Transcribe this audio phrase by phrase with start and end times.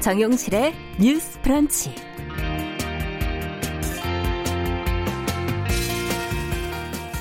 [0.00, 1.94] 정용실의 뉴스 프런치.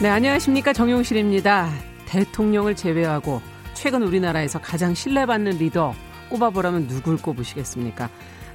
[0.02, 0.72] 네, 안녕하십니까.
[0.72, 1.70] 정용실입니다.
[2.06, 3.42] 대통령을 제외하고
[3.74, 5.94] 최근 우리나라에서 가장 신뢰받는 리더
[6.30, 8.10] 꼽아보라면 누굴 꼽으시겠습니까?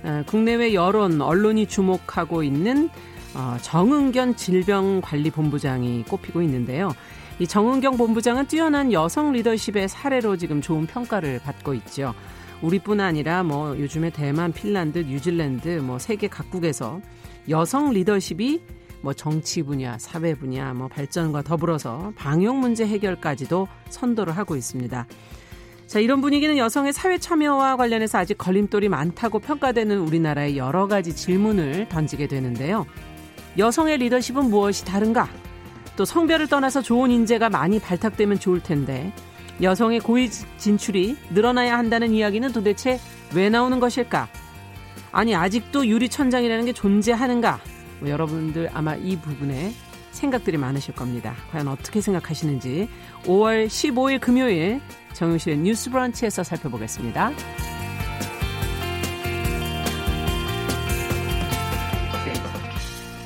[0.05, 2.89] 어, 국내외 여론, 언론이 주목하고 있는
[3.35, 6.95] 어, 정은견 질병관리본부장이 꼽히고 있는데요.
[7.41, 12.15] 이 정은경 본부장은 뛰어난 여성 리더십의 사례로 지금 좋은 평가를 받고 있죠.
[12.65, 17.01] 우리뿐 아니라 뭐 요즘에 대만, 핀란드, 뉴질랜드 뭐 세계 각국에서
[17.51, 18.63] 여성 리더십이
[19.03, 25.07] 뭐 정치 분야, 사회 분야, 뭐 발전과 더불어서 방역 문제 해결까지도 선도를 하고 있습니다.
[25.87, 31.91] 자, 이런 분위기는 여성의 사회 참여와 관련해서 아직 걸림돌이 많다고 평가되는 우리나라의 여러 가지 질문을
[31.91, 32.87] 던지게 되는데요.
[33.59, 35.29] 여성의 리더십은 무엇이 다른가?
[35.97, 39.13] 또 성별을 떠나서 좋은 인재가 많이 발탁되면 좋을 텐데
[39.63, 42.99] 여성의 고위 진출이 늘어나야 한다는 이야기는 도대체
[43.35, 44.29] 왜 나오는 것일까?
[45.13, 47.61] 아니 아직도 유리천장이라는 게 존재하는가?
[48.01, 49.73] 뭐 여러분들 아마 이 부분에
[50.11, 51.35] 생각들이 많으실 겁니다.
[51.51, 52.89] 과연 어떻게 생각하시는지
[53.25, 54.81] 5월 15일 금요일
[55.13, 57.33] 정용실의 뉴스 브런치에서 살펴보겠습니다.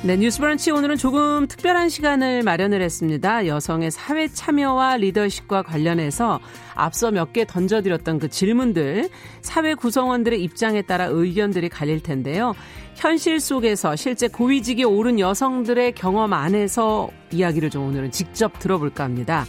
[0.01, 3.45] 네, 뉴스브런치 오늘은 조금 특별한 시간을 마련을 했습니다.
[3.47, 6.39] 여성의 사회 참여와 리더십과 관련해서
[6.73, 9.09] 앞서 몇 개 던져드렸던 그 질문들,
[9.41, 12.55] 사회 구성원들의 입장에 따라 의견들이 갈릴 텐데요.
[12.95, 19.45] 현실 속에서 실제 고위직에 오른 여성들의 경험 안에서 이야기를 좀 오늘은 직접 들어볼까 합니다.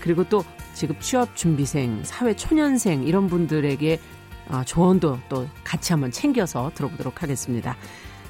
[0.00, 4.00] 그리고 또 지금 취업 준비생, 사회 초년생 이런 분들에게
[4.48, 7.76] 어, 조언도 또 같이 한번 챙겨서 들어보도록 하겠습니다.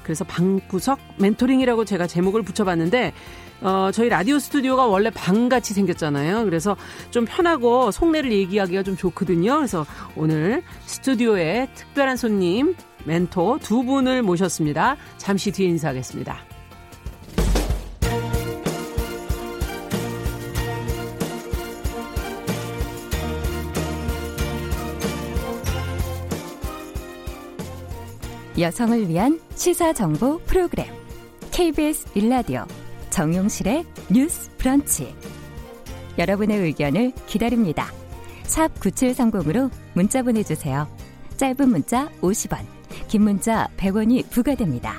[0.07, 3.11] 그래서 방구석 멘토링이라고 제가 제목을 붙여봤는데
[3.59, 6.45] 어, 저희 라디오 스튜디오가 원래 방같이 생겼잖아요.
[6.45, 6.77] 그래서
[7.11, 9.57] 좀 편하고 속내를 얘기하기가 좀 좋거든요.
[9.57, 9.85] 그래서
[10.15, 14.95] 오늘 스튜디오에 특별한 손님, 멘토 두 분을 모셨습니다.
[15.17, 16.46] 잠시 뒤에 인사하겠습니다.
[28.59, 30.87] 여성을 위한 시사 정보 프로그램
[31.51, 32.65] KBS 일라디오
[33.11, 35.13] 정용실의 뉴스 브런치
[36.17, 37.91] 여러분의 의견을 기다립니다.
[38.45, 40.87] 샵 9730으로 문자 보내주세요.
[41.37, 42.65] 짧은 문자 50원,
[43.07, 44.95] 긴 문자 100원이 부과됩니다.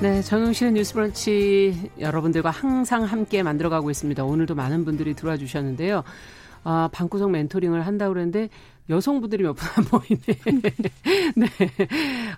[0.00, 4.22] 네, 정용실의 뉴스 브런치 여러분들과 항상 함께 만들어가고 있습니다.
[4.22, 6.04] 오늘도 많은 분들이 들어와 주셨는데요.
[6.64, 8.48] 아, 방구석 멘토링을 한다고 그러는데
[8.90, 10.62] 여성분들이 몇 분 안 보이네.
[11.36, 11.46] 네.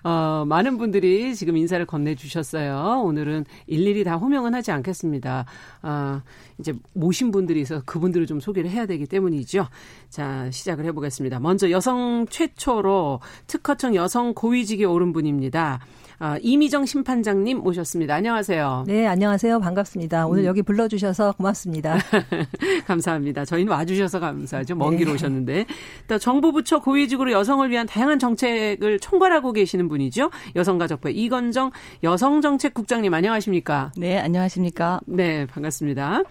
[0.03, 3.03] 어, 많은 분들이 지금 인사를 건네주셨어요.
[3.05, 5.45] 오늘은 일일이 다 호명은 하지 않겠습니다.
[5.81, 6.21] 아,
[6.59, 9.67] 이제 모신 분들이 있어서 그분들을 좀 소개를 해야 되기 때문이죠.
[10.09, 11.39] 자, 시작을 해보겠습니다.
[11.39, 15.79] 먼저 여성 최초로 특허청 여성 고위직에 오른 분입니다.
[16.23, 18.13] 아, 이미정 심판장님 모셨습니다.
[18.13, 18.83] 안녕하세요.
[18.85, 19.59] 네, 안녕하세요.
[19.59, 20.27] 반갑습니다.
[20.27, 20.45] 오늘 음.
[20.45, 21.97] 여기 불러주셔서 고맙습니다.
[22.85, 23.43] 감사합니다.
[23.43, 24.75] 저희는 와주셔서 감사하죠.
[24.75, 25.13] 먼길 네.
[25.13, 25.65] 오셨는데.
[26.07, 30.29] 또 정부 부처 고위직으로 여성을 위한 다양한 정책을 총괄하고 계시는 분이죠.
[30.55, 31.71] 여성가족부 이건정
[32.03, 33.91] 여성정책국장님 안녕하십니까?
[33.97, 34.99] 네, 안녕하십니까?
[35.07, 36.21] 네, 반갑습니다.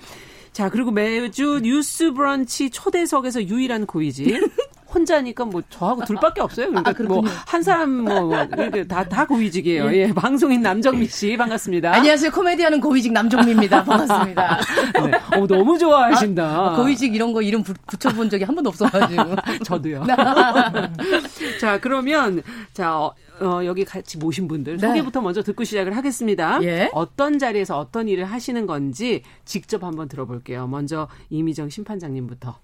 [0.53, 4.39] 자, 그리고 매주 뉴스 브런치 초대석에서 유일한 고위직.
[4.93, 6.69] 혼자니까 뭐 저하고 둘밖에 없어요.
[6.69, 9.93] 그러니까 아, 뭐한 사람 뭐다다 다 고위직이에요.
[9.93, 9.97] 예.
[10.01, 10.13] 예.
[10.13, 11.95] 방송인 남정미 씨 반갑습니다.
[11.95, 12.31] 안녕하세요.
[12.31, 13.85] 코미디하는 고위직 남정미입니다.
[13.85, 14.61] 반갑습니다.
[15.05, 15.39] 네.
[15.39, 16.45] 어, 너무 좋아하신다.
[16.45, 19.37] 아, 고위직 이런 거 이름 붙여 본 적이 한 번도 없어 가지고.
[19.65, 20.05] 저도요.
[21.61, 24.87] 자 그러면 자 어, 어, 여기 같이 모신 분들 네.
[24.87, 26.61] 소개부터 먼저 듣고 시작을 하겠습니다.
[26.63, 26.91] 예?
[26.93, 30.67] 어떤 자리에서 어떤 일을 하시는 건지 직접 한번 들어볼게요.
[30.67, 32.59] 먼저 이미정 심판장님부터.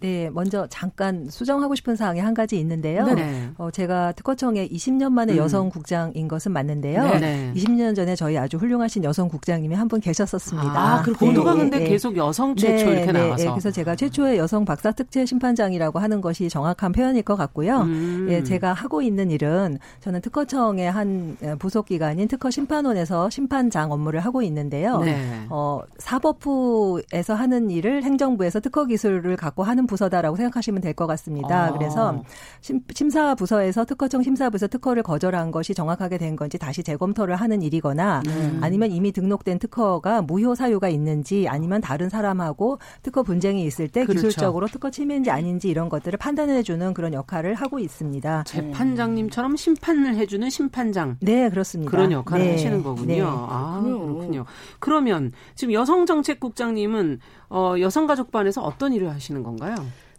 [0.00, 3.06] 네, 먼저 잠깐 수정하고 싶은 사항이 한 가지 있는데요.
[3.06, 5.38] 네 어, 제가 특허청에 20년 만에 음.
[5.38, 7.02] 여성 국장인 것은 맞는데요.
[7.04, 7.52] 네네.
[7.56, 10.72] 20년 전에 저희 아주 훌륭하신 여성 국장님이 한 분 계셨었습니다.
[10.74, 11.88] 아, 그리고 네, 근데 네.
[11.90, 13.44] 계속 여성 최초 네, 이렇게 네, 나와서.
[13.44, 17.82] 네, 그래서 제가 최초의 여성 박사 특채 심판장이라고 하는 것이 정확한 표현일 것 같고요.
[17.82, 18.26] 음.
[18.30, 24.40] 예, 제가 하고 있는 일은 저는 특허청의 한 부속 기관인 특허 심판원에서 심판장 업무를 하고
[24.42, 24.98] 있는데요.
[25.00, 25.44] 네.
[25.50, 31.66] 어, 사법부에서 하는 일을 행정부에서 특허 기술을 갖고 하는 부서다라고 생각하시면 될 것 같습니다.
[31.66, 31.72] 아.
[31.72, 32.22] 그래서
[32.60, 38.22] 심, 사 부서에서 특허청 심사부에서 특허를 거절한 것이 정확하게 된 건지 다시 재검토를 하는 일이거나
[38.26, 38.60] 음.
[38.62, 44.28] 아니면 이미 등록된 특허가 무효 사유가 있는지 아니면 다른 사람하고 특허 분쟁이 있을 때 그렇죠.
[44.28, 48.44] 기술적으로 특허 침해인지 아닌지 이런 것들을 판단해 주는 그런 역할을 하고 있습니다.
[48.44, 51.16] 재판장님처럼 심판을 해 주는 심판장.
[51.20, 51.90] 네, 그렇습니다.
[51.90, 52.52] 그런 역할을 네.
[52.52, 53.06] 하시는 거군요.
[53.06, 53.20] 네.
[53.24, 54.44] 아, 그렇군요.
[54.78, 57.18] 그러면 지금 여성정책국장님은
[57.50, 59.74] 어, 여성가족반에서 어떤 일을 하시는 건가요?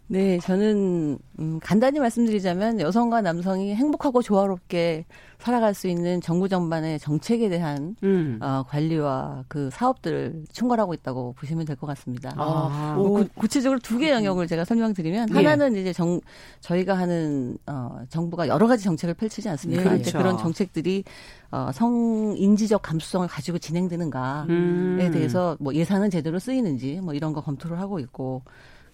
[0.08, 5.04] 네, 저는 음, 간단히 말씀드리자면 여성과 남성이 행복하고 조화롭게
[5.38, 8.38] 살아갈 수 있는 정부 전반의 정책에 대한 음.
[8.40, 12.32] 어, 관리와 그 사업들을 총괄하고 있다고 보시면 될 것 같습니다.
[12.36, 12.94] 아.
[12.96, 15.34] 뭐 구, 구체적으로 두 개의 영역을 제가 설명드리면 예.
[15.34, 16.20] 하나는 이제 정
[16.60, 19.82] 저희가 하는 어, 정부가 여러 가지 정책을 펼치지 않습니까?
[19.82, 20.18] 예, 그렇죠.
[20.18, 21.02] 그런 정책들이
[21.50, 25.10] 어, 성인지적 감수성을 가지고 진행되는가에 음.
[25.12, 28.42] 대해서 뭐 예산은 제대로 쓰이는지 뭐 이런 거 검토를 하고 있고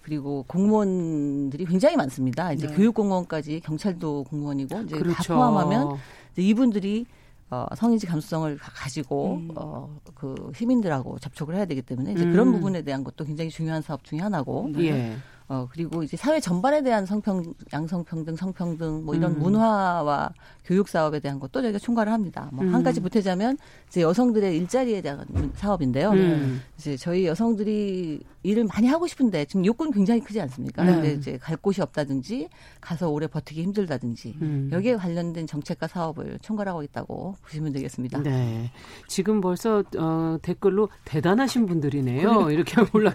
[0.03, 2.51] 그리고 공무원들이 굉장히 많습니다.
[2.51, 2.75] 이제 네.
[2.75, 5.15] 교육 공무원까지 경찰도 공무원이고 이제 그렇죠.
[5.15, 5.97] 다 포함하면
[6.33, 7.05] 이제 이분들이
[7.49, 9.49] 어, 성인지 감수성을 가지고 음.
[9.55, 12.31] 어, 그 시민들하고 접촉을 해야 되기 때문에 이제 음.
[12.31, 14.71] 그런 부분에 대한 것도 굉장히 중요한 사업 중의 하나고.
[14.73, 15.15] 네.
[15.53, 19.39] 어, 그리고 이제 사회 전반에 대한 성평, 양성평등, 성평등, 뭐 이런 음.
[19.39, 20.33] 문화와
[20.65, 22.49] 교육 사업에 대한 것도 저희가 총괄을 합니다.
[22.53, 22.83] 뭐한 음.
[22.83, 23.57] 가지 보태자면
[23.87, 26.11] 이제 여성들의 일자리에 대한 사업인데요.
[26.11, 26.61] 음.
[26.77, 30.83] 이제 저희 여성들이 일을 많이 하고 싶은데 지금 요건이 굉장히 크지 않습니까?
[30.83, 30.93] 네.
[30.93, 32.49] 근데 이제 갈 곳이 없다든지
[32.81, 34.69] 가서 오래 버티기 힘들다든지 음.
[34.71, 38.21] 여기에 관련된 정책과 사업을 총괄하고 있다고 보시면 되겠습니다.
[38.23, 38.71] 네.
[39.07, 42.51] 지금 벌써 어, 댓글로 대단하신 분들이네요.
[42.51, 43.13] 이렇게 몰라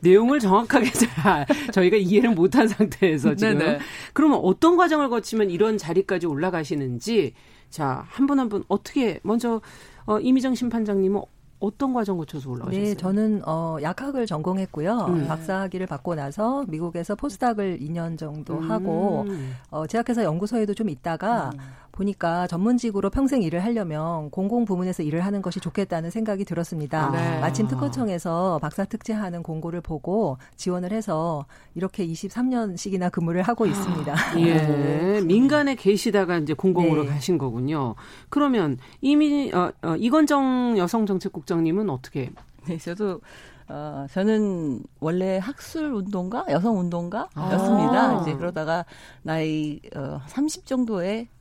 [0.00, 1.46] 내용을 정확하게 잘
[1.78, 3.58] 저희가 이해를 못한 상태에서 지금.
[3.58, 3.78] 네네.
[4.12, 7.34] 그러면 어떤 과정을 거치면 이런 자리까지 올라가시는지
[7.70, 9.60] 자한분 한분 어떻게 먼저
[10.06, 11.20] 어, 이미정 심판장님은
[11.60, 12.84] 어떤 과정 거쳐서 올라가셨어요?
[12.84, 15.06] 네, 저는 어 약학을 전공했고요.
[15.08, 15.26] 음.
[15.26, 18.70] 박사 학위를 받고 나서 미국에서 포스닥을 2년 정도 음.
[18.70, 19.26] 하고
[19.70, 21.58] 어 제약회사 연구소에도 좀 있다가 음.
[21.98, 27.10] 보니까 전문직으로 평생 일을 하려면 공공 부문에서 일을 하는 것이 좋겠다는 생각이 들었습니다.
[27.10, 27.40] 네.
[27.40, 34.14] 마침 특허청에서 박사 특채하는 공고를 보고 지원을 해서 이렇게 23년씩이나 근무를 하고 있습니다.
[34.38, 34.54] 예.
[34.54, 35.20] 네.
[35.22, 37.08] 민간에 계시다가 이제 공공으로 네.
[37.10, 37.96] 가신 거군요.
[38.28, 42.30] 그러면 이미 어, 어, 이건정 여성정책국장님은 어떻게?
[42.66, 43.20] 네, 저도
[43.68, 48.18] 어, 저는 원래 학술 운동가, 여성 운동가였습니다.
[48.18, 48.20] 아.
[48.22, 48.84] 이제 그러다가
[49.22, 51.37] 나이 어, 30 정도에 어,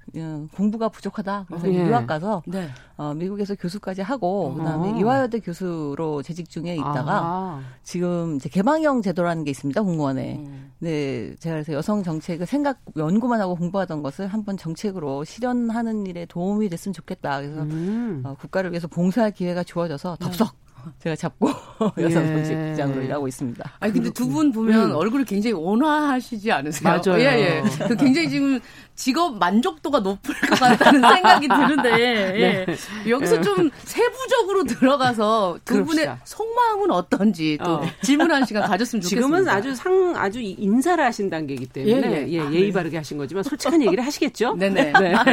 [0.53, 1.45] 공부가 부족하다.
[1.47, 1.87] 그래서 어, 예.
[1.87, 2.69] 유학 가서 네.
[2.95, 4.97] 어, 미국에서 교수까지 하고 그다음에 어.
[4.97, 7.61] 이화여대 교수로 재직 중에 있다가 아.
[7.83, 10.37] 지금 이제 개방형 제도라는 게 있습니다 공무원에.
[10.37, 10.71] 음.
[10.79, 16.69] 네, 제가 그래서 여성 정책을 생각 연구만 하고 공부하던 것을 한번 정책으로 실현하는 일에 도움이
[16.69, 17.41] 됐으면 좋겠다.
[17.41, 18.21] 그래서 음.
[18.25, 20.55] 어, 국가를 위해서 봉사할 기회가 주어져서 덥석
[20.99, 21.49] 제가 잡고
[21.99, 23.05] 여성 정책장으로 예.
[23.05, 23.71] 일하고 있습니다.
[23.79, 24.95] 아니 근데 두 분 보면 음.
[24.95, 26.83] 얼굴이 굉장히 온화하시지 않으세요?
[26.89, 27.19] 맞아요.
[27.21, 27.63] 예, 예.
[27.87, 28.59] 그 굉장히 지금
[28.95, 32.65] 직업 만족도가 높을 것 같다는 생각이 드는데 예.
[32.65, 32.75] 네.
[33.09, 33.41] 여기서 네.
[33.41, 35.85] 좀 세부적으로 들어가서 두.
[35.87, 37.81] 분의 속마음은 어떤지 또 어.
[38.01, 39.27] 질문하는 시간 가졌으면 좋겠습니다.
[39.27, 42.31] 지금은 아주 상 아주 인사를 하신 단계이기 때문에 예, 예.
[42.33, 42.71] 예 아, 예의 네.
[42.73, 44.55] 바르게 하신 거지만 솔직한 얘기를 하시겠죠?
[44.55, 44.91] 네네.
[44.99, 45.13] 네.
[45.13, 45.23] 아,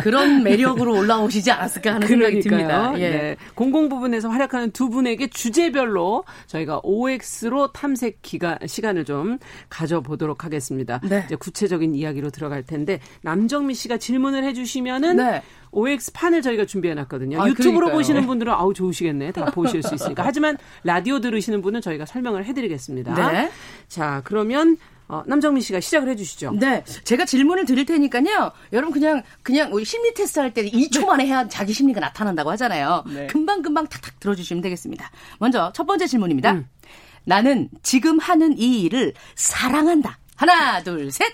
[0.00, 2.40] 그, 런 매력으로 올라오시지 않았을까 하는 그러니까요.
[2.42, 2.92] 생각이 듭니다.
[3.00, 3.10] 예.
[3.10, 3.36] 네.
[3.54, 11.00] 공공 부분에서 활약하는 두 분에게 주제별로 저희가 OX로 탐색 기간 시간을 좀 가져보도록 하겠습니다.
[11.08, 11.24] 네.
[11.26, 12.76] 이제 구체적인 이야기로 들어갈 텐데.
[12.76, 15.42] 텐데 남정미 씨가 질문을 해주시면은 네.
[15.72, 17.40] OX 판을 저희가 준비해놨거든요.
[17.40, 17.96] 아, 유튜브로 그러니까요.
[17.96, 19.32] 보시는 분들은 아우 좋으시겠네.
[19.32, 20.24] 다 보실 수 있으니까.
[20.24, 23.32] 하지만 라디오 들으시는 분은 저희가 설명을 해드리겠습니다.
[23.32, 23.50] 네.
[23.88, 24.76] 자 그러면
[25.08, 26.52] 어, 남정민 씨가 시작을 해주시죠.
[26.58, 28.50] 네, 제가 질문을 드릴 테니까요.
[28.72, 33.04] 여러분 그냥 그냥 우리 심리 테스트 할 때 2초 만에 해야 자기 심리가 나타난다고 하잖아요.
[33.06, 33.26] 네.
[33.28, 35.10] 금방 금방 탁탁 들어주시면 되겠습니다.
[35.38, 36.52] 먼저 첫 번째 질문입니다.
[36.52, 36.66] 음.
[37.24, 40.18] 나는 지금 하는 이 일을 사랑한다.
[40.36, 41.32] 하나, 둘, 셋.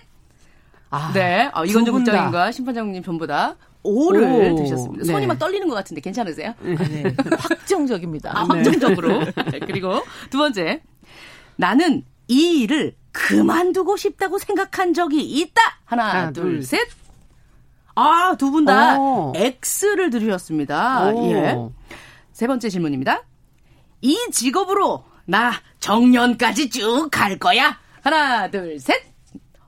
[0.91, 1.51] 아, 네.
[1.55, 5.05] 어, 이건정 국장님과 심판장님 전부 다 오를 오, 드셨습니다.
[5.05, 5.27] 손이 네.
[5.27, 6.51] 막 떨리는 것 같은데 괜찮으세요?
[6.51, 7.15] 아, 네.
[7.39, 8.31] 확정적입니다.
[8.39, 9.21] 아, 확정적으로.
[9.51, 9.59] 네.
[9.67, 10.83] 그리고 두 번째.
[11.57, 15.61] 나는 이 일을 그만두고 싶다고 생각한 적이 있다.
[15.85, 16.81] 하나, 하나 둘, 둘, 셋.
[17.95, 18.97] 아, 두 분 다
[19.37, 21.11] X를 들으셨습니다.
[21.11, 21.31] 오.
[21.33, 21.57] 예.
[22.33, 23.23] 세 번째 질문입니다.
[24.01, 27.79] 이 직업으로 나 정년까지 쭉 갈 거야.
[28.03, 29.03] 하나, 둘, 셋.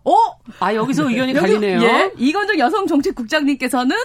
[0.04, 0.14] 어?
[0.60, 1.82] 아, 여기서 의견이 갈리네요.
[1.82, 2.12] 예.
[2.18, 3.96] 이건정 여성정책국장님께서는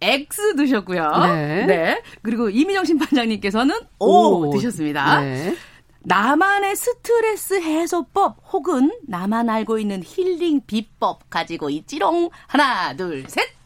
[0.00, 1.10] X 드셨고요.
[1.26, 1.66] 네.
[1.66, 2.02] 네.
[2.22, 5.20] 그리고 이민정 심판장님께서는 O, o 드셨습니다.
[5.20, 5.56] 네.
[6.00, 12.30] 나만의 스트레스 해소법 혹은 나만 알고 있는 힐링 비법 가지고 있지롱.
[12.46, 13.57] 하나, 둘, 셋.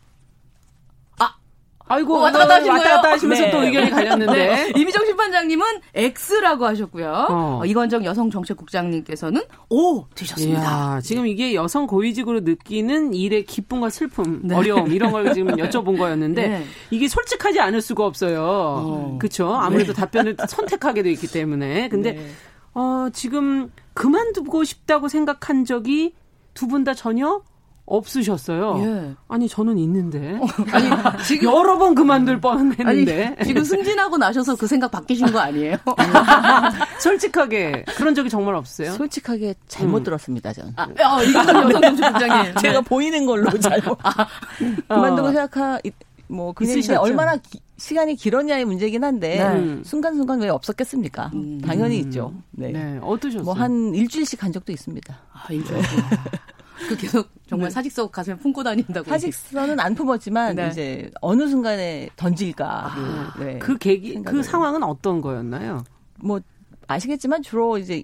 [1.93, 3.51] 아이고 왔다 갔다 하신 왔다 갔다 하시면서 네.
[3.51, 4.73] 또 의견이 갈렸는데 네.
[4.81, 7.27] 이미정 심판장님은 X라고 하셨고요.
[7.29, 7.59] 어.
[7.61, 10.61] 어, 이건정 여성정책국장님께서는 O 드셨습니다.
[10.63, 14.55] 이야, 지금 이게 여성 고위직으로 느끼는 일의 기쁨과 슬픔, 네.
[14.55, 16.65] 어려움 이런 걸 지금 여쭤본 거였는데 네.
[16.91, 18.43] 이게 솔직하지 않을 수가 없어요.
[18.43, 19.17] 어.
[19.21, 19.53] 그렇죠?
[19.55, 20.01] 아무래도 네.
[20.01, 22.27] 답변을 선택하게 돼 있기 때문에 근데 네.
[22.75, 26.15] 어, 지금 그만두고 싶다고 생각한 적이
[26.55, 27.43] 두 분 다 전혀
[27.85, 28.79] 없으셨어요.
[28.79, 29.15] 예.
[29.29, 30.39] 아니 저는 있는데.
[30.41, 30.89] 어, 아니
[31.27, 33.35] 지금 여러 번 그만둘 뻔했는데.
[33.39, 35.77] 아니, 지금 승진하고 나셔서 그 생각 바뀌신 거 아니에요?
[37.01, 38.93] 솔직하게 그런 적이 정말 없어요.
[38.93, 40.05] 솔직하게 잘못 음.
[40.05, 40.73] 들었습니다, 전.
[40.77, 42.55] 아, 어, 이건 여성정치국장님.
[42.63, 42.85] 제가 네.
[42.85, 43.99] 보이는 걸로 잘못.
[44.03, 44.27] 아,
[44.89, 45.33] 그만두고 어.
[45.33, 45.81] 생각하
[46.29, 49.81] 뭐 그게 얼마나 기, 시간이 길었냐의 문제긴 한데 네.
[49.85, 51.31] 순간순간 왜 없었겠습니까?
[51.35, 51.61] 음.
[51.61, 52.33] 당연히 있죠.
[52.53, 52.71] 네.
[52.71, 52.99] 네.
[53.03, 53.43] 어떠셨어요?
[53.45, 55.15] 뭐 한 일주일씩 간 적도 있습니다.
[55.33, 55.81] 아, 일주일.
[56.89, 57.75] 그 계속 정말 네.
[57.75, 59.09] 사직서 가슴에 품고 다닌다고.
[59.09, 60.69] 사직서는 안 품었지만 네.
[60.69, 62.67] 이제 어느 순간에 던질까.
[62.67, 63.59] 아, 네.
[63.59, 65.85] 그 계기, 그 상황은 어떤 거였나요?
[66.21, 66.41] 뭐
[66.87, 68.03] 아시겠지만 주로 이제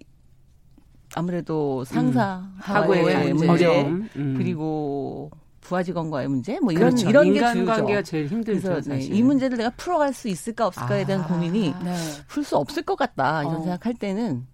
[1.15, 3.37] 아무래도 상사하고의 음.
[3.37, 3.83] 문제
[4.17, 4.35] 음.
[4.37, 5.31] 그리고
[5.61, 7.09] 부하 직원과의 문제 뭐 이런 그렇죠.
[7.09, 8.81] 이런 게 관계가 제일 힘들죠.
[8.83, 11.95] 네, 이 문제를 내가 풀어갈 수 있을까 없을까에 대한 아, 고민이 네.
[12.29, 13.61] 풀수 없을 것 같다 이런 어.
[13.61, 14.47] 생각할 때는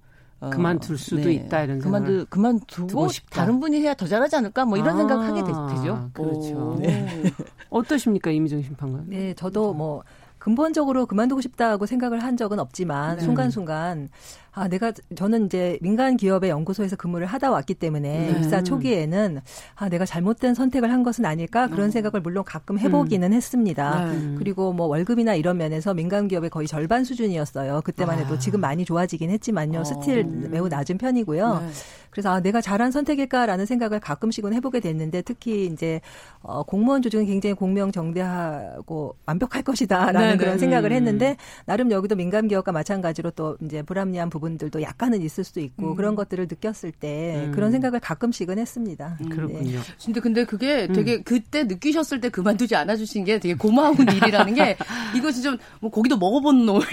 [0.46, 1.34] 어, 그만둘 수도 네.
[1.34, 5.52] 있다 이런 그만두 그만두고 다른 분이 해야 더 잘하지 않을까 뭐 이런 아, 생각하게 되
[5.84, 6.10] 죠.
[6.12, 6.76] 그렇죠.
[6.80, 7.32] 네.
[7.70, 9.04] 어떠십니까 이미정 심판관?
[9.08, 10.02] 네, 저도 뭐
[10.44, 13.22] 근본적으로 그만두고 싶다고 생각을 한 적은 없지만 네.
[13.24, 14.10] 순간순간
[14.52, 18.38] 아, 내가 저는 이제 민간 기업의 연구소에서 근무를 하다 왔기 때문에 네.
[18.38, 19.40] 입사 초기에는
[19.74, 21.90] 아, 내가 잘못된 선택을 한 것은 아닐까 그런 어.
[21.90, 23.34] 생각을 물론 가끔 해보기는 음.
[23.34, 24.04] 했습니다.
[24.04, 24.34] 네.
[24.36, 27.80] 그리고 뭐 월급이나 이런 면에서 민간 기업의 거의 절반 수준이었어요.
[27.82, 28.38] 그때만 해도 아.
[28.38, 29.80] 지금 많이 좋아지긴 했지만요.
[29.80, 29.84] 어.
[29.84, 31.66] still 매우 낮은 편이고요.
[32.14, 32.23] 네.
[32.23, 36.00] 그래서 아, 내가 잘한 선택일까라는 생각을 가끔씩은 해보게 됐는데 특히 이제
[36.40, 40.37] 어, 공무원 조직은 굉장히 공명정대하고 완벽할 것이다라는 네, 네.
[40.37, 40.97] 그런 생각을 음.
[40.97, 45.92] 했는데 나름 여기도 민간 기업과 마찬가지로 또 이제 불합리한 부분 부분들도 약간은 있을 수도 있고
[45.92, 45.97] 음.
[45.97, 47.52] 그런 것들을 느꼈을 때 음.
[47.52, 49.18] 그런 생각을 가끔씩은 했습니다.
[49.23, 49.28] 음.
[49.28, 49.78] 그렇군요.
[49.78, 49.94] 네.
[50.04, 50.92] 근데 근데 그게 음.
[50.92, 54.76] 되게 그때 느끼셨을 때 그만두지 않아 주신 게 되게 고마운 일이라는 게
[55.16, 56.85] 이거 진짜 뭐 고기도 먹어본 놈이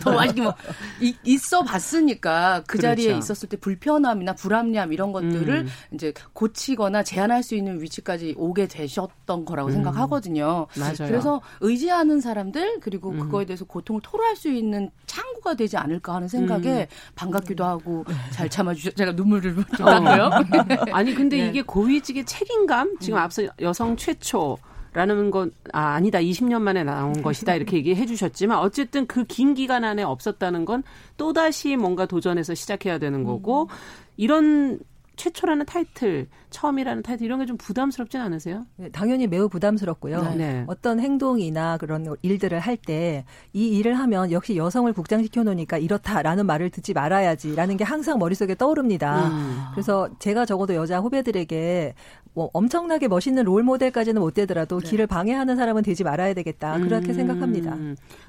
[0.00, 0.54] 더 맛있게 뭐
[1.24, 2.88] 있어 봤으니까 그 그렇죠.
[2.88, 5.66] 자리에 있었을 때 불편함이나 불 합리함 이런 것들을 음.
[5.92, 9.72] 이제 고치거나 제한할 수 있는 위치까지 오게 되셨던 거라고 음.
[9.72, 10.66] 생각하거든요.
[10.76, 10.94] 맞아요.
[10.98, 16.88] 그래서 의지하는 사람들 그리고 그거에 대해서 고통을 토로할 수 있는 창구가 되지 않을까 하는 생각에
[17.14, 18.90] 반갑기도 하고 잘 참아주셔.
[18.90, 20.24] 제가 눈물을 났고요.
[20.24, 20.30] 어.
[20.92, 21.48] 아니 근데 네.
[21.48, 23.22] 이게 고위직의 책임감 지금 음.
[23.22, 24.58] 앞서 여성 최초.
[24.96, 26.18] 라는 건, 아, 아니다.
[26.20, 27.54] 20년 만에 나온 것이다.
[27.54, 30.82] 이렇게 얘기해 주셨지만, 어쨌든 그 긴 기간 안에 없었다는 건
[31.18, 33.68] 또다시 뭔가 도전해서 시작해야 되는 거고, 음.
[34.16, 34.78] 이런
[35.16, 38.64] 최초라는 타이틀, 처음이라는 타이틀 이런 게 좀 부담스럽진 않으세요?
[38.76, 40.22] 네, 당연히 매우 부담스럽고요.
[40.22, 40.36] 네.
[40.36, 40.64] 네.
[40.66, 43.24] 어떤 행동이나 그런 일들을 할 때
[43.54, 49.28] 이 일을 하면 역시 여성을 국장시켜 놓으니까 이렇다라는 말을 듣지 말아야지라는 게 항상 머릿속에 떠오릅니다.
[49.28, 49.58] 음.
[49.72, 51.94] 그래서 제가 적어도 여자 후배들에게
[52.36, 54.90] 뭐 엄청나게 멋있는 롤 모델까지는 못 되더라도 네.
[54.90, 56.78] 길을 방해하는 사람은 되지 말아야 되겠다.
[56.78, 57.14] 그렇게 음.
[57.14, 57.76] 생각합니다.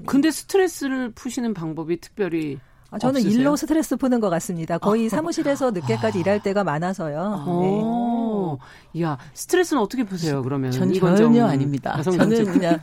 [0.06, 2.58] 근데 스트레스를 푸시는 방법이 특별히
[2.90, 3.42] 아, 저는 없으세요?
[3.42, 4.78] 일로 스트레스 푸는 것 같습니다.
[4.78, 8.58] 거의 아, 사무실에서 늦게까지 아, 일할 때가 많아서요.
[8.94, 9.02] 네.
[9.04, 10.42] 야 스트레스는 어떻게 푸세요?
[10.42, 12.02] 그러면 전 전혀 아닙니다.
[12.02, 12.80] 저는 그냥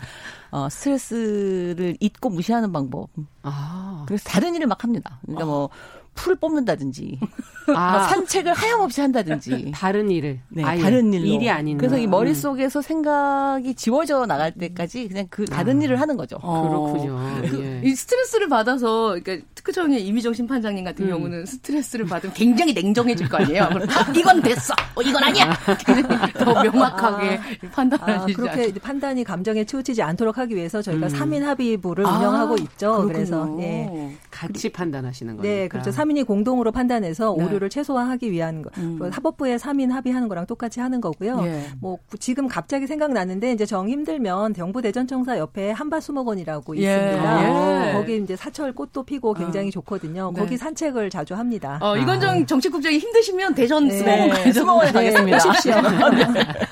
[0.50, 3.08] 어, 스트레스를 잊고 무시하는 방법.
[3.42, 4.04] 아.
[4.06, 5.20] 그래서 다른 일을 막 합니다.
[5.22, 5.70] 그러니까 뭐
[6.14, 7.18] 풀을 뽑는다든지
[7.74, 7.92] 아.
[7.92, 10.62] 뭐 산책을 하염없이 한다든지 다른 일을 네.
[10.62, 12.82] 다른 일로 일이 아닌 그래서 이 머릿속에서 음.
[12.82, 15.84] 생각이 지워져 나갈 때까지 그냥 그 다른 아.
[15.84, 16.38] 일을 하는 거죠.
[16.42, 16.68] 어.
[16.92, 17.18] 그렇군요.
[17.48, 17.88] 그, 예.
[17.88, 21.10] 이 스트레스를 받아서 그러니까 특허청의 이미정 심판장님 같은 음.
[21.10, 23.62] 경우는 스트레스를 받으면 굉장히 냉정해질 거 아니에요.
[23.62, 24.74] 아, 이건 됐어.
[24.94, 25.52] 어, 이건 아니야.
[26.36, 27.70] 더 명확하게 아.
[27.72, 28.42] 판단하시죠.
[28.42, 31.12] 아, 그렇게 판단이 감정에 치우치지 않도록 하기 위해서 저희가 음.
[31.12, 32.92] 3인 합의부를 운영하고 있죠.
[32.92, 33.12] 그렇군요.
[33.12, 34.16] 그래서 네.
[34.30, 35.54] 같이 판단하시는 거니까.
[35.54, 35.90] 네, 그렇죠.
[35.90, 37.44] 3인이 공동으로 판단해서 네.
[37.44, 38.70] 오류를 최소화하기 위한 거.
[38.76, 39.00] 음.
[39.10, 41.40] 합법부에 3인 합의하는 거랑 똑같이 하는 거고요.
[41.44, 41.62] 예.
[41.80, 46.80] 뭐 지금 갑자기 생각나는데 이제 정 힘들면 경부 대전청사 옆에 한밭수목원이라고 예.
[46.82, 47.88] 있습니다.
[47.88, 47.92] 예.
[47.94, 49.70] 거기 이제 사철 꽃도 피고 굉장히 어.
[49.70, 50.32] 좋거든요.
[50.34, 50.40] 네.
[50.40, 51.78] 거기 산책을 자주 합니다.
[51.80, 52.46] 어, 이건정 아.
[52.46, 53.98] 정치국장이 힘드시면 대전 네.
[53.98, 55.38] 수목원 수목원에 가겠습니다.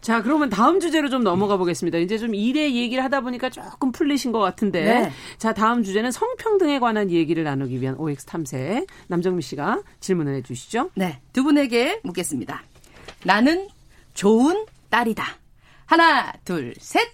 [0.00, 1.98] 자, 그러면 다음 주제로 좀 넘어가 보겠습니다.
[1.98, 4.82] 이제 좀 일의 얘기를 하다 보니까 조금 풀리신 것 같은데.
[4.84, 5.12] 네.
[5.36, 8.86] 자, 다음 주제는 성평등에 관한 얘기를 나누기 위한 OX 탐색.
[9.08, 10.90] 남정미 씨가 질문을 해 주시죠.
[10.94, 11.20] 네.
[11.32, 12.62] 두 분에게 묻겠습니다.
[13.24, 13.68] 나는
[14.14, 15.24] 좋은 딸이다.
[15.86, 17.08] 하나, 둘, 셋.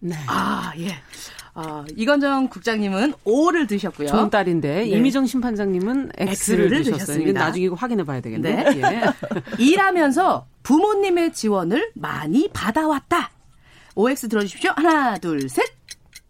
[0.00, 0.16] 네.
[0.26, 0.94] 아, 예.
[1.56, 4.08] 어, 이건정 국장님은 O를 드셨고요.
[4.08, 4.84] 좋은 딸인데 네.
[4.84, 7.22] 이미정 심판장님은 X를, X를 드셨어요.
[7.22, 8.74] 이건 나중에 이거 확인해 봐야 되겠네.
[8.74, 8.82] 네.
[8.82, 9.02] 예.
[9.58, 13.30] 일하면서 부모님의 지원을 많이 받아왔다.
[13.94, 14.72] OX 들어주십시오.
[14.76, 15.64] 하나, 둘, 셋.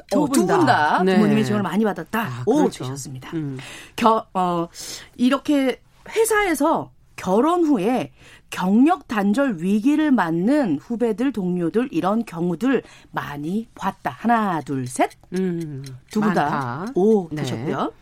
[0.09, 1.17] 두분 다 네.
[1.17, 2.21] 부모님의 지원을 많이 받았다.
[2.21, 2.85] 아, 오 그렇죠.
[2.85, 3.33] 주셨습니다.
[3.35, 3.59] 음.
[3.97, 4.69] 겨, 어,
[5.17, 8.13] 이렇게 회사에서 결혼 후에
[8.61, 14.17] 경력 단절 위기를 맞는 후배들, 동료들 이런 경우들 많이 봤다.
[14.19, 15.11] 하나, 둘, 셋.
[15.35, 17.43] 음, 두분 다 오, 네.
[17.43, 17.93] 되셨고요.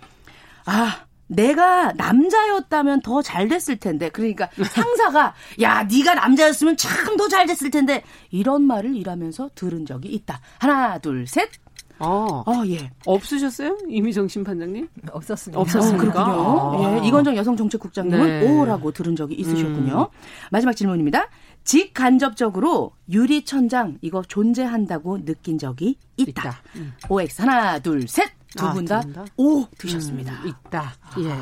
[0.66, 4.10] 아, 내가 남자였다면 더 잘 됐을 텐데.
[4.10, 10.10] 그러니까 상사가 야, 네가 남자였으면 참 더 잘 됐을 텐데 이런 말을 일하면서 들은 적이
[10.10, 10.40] 있다.
[10.60, 11.50] 하나, 둘, 셋.
[11.98, 12.90] 아, 아 예.
[13.06, 13.78] 없으셨어요?
[13.88, 14.88] 이미정 심판장님?
[15.12, 15.60] 없었습니다.
[15.60, 16.22] 없었습니까?
[16.22, 16.86] 어, 그렇군요.
[16.96, 17.02] 아.
[17.02, 18.50] 예, 이건정 여성정책국장님은 네.
[18.60, 20.10] 오라고 들은 적이 있으셨군요.
[20.12, 20.18] 음.
[20.50, 21.28] 마지막 질문입니다.
[21.64, 26.30] 직간접적으로 유리천장 이거 존재한다고 느낀 적이 있다.
[26.42, 26.62] 있다.
[26.76, 26.92] 음.
[27.08, 30.32] OX 하나 둘 셋 두 분 다오 아, 드셨습니다.
[30.44, 30.94] 음, 있다.
[31.20, 31.32] 예.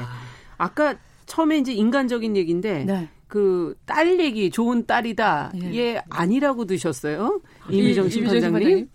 [0.57, 0.95] 아까
[1.27, 3.09] 처음에 이제 인간적인 얘기인데 네.
[3.29, 5.53] 그딸 얘기 좋은 딸이다.
[5.63, 7.41] 예, 예 아니라고 드셨어요?
[7.69, 8.89] 이미정 심판장님.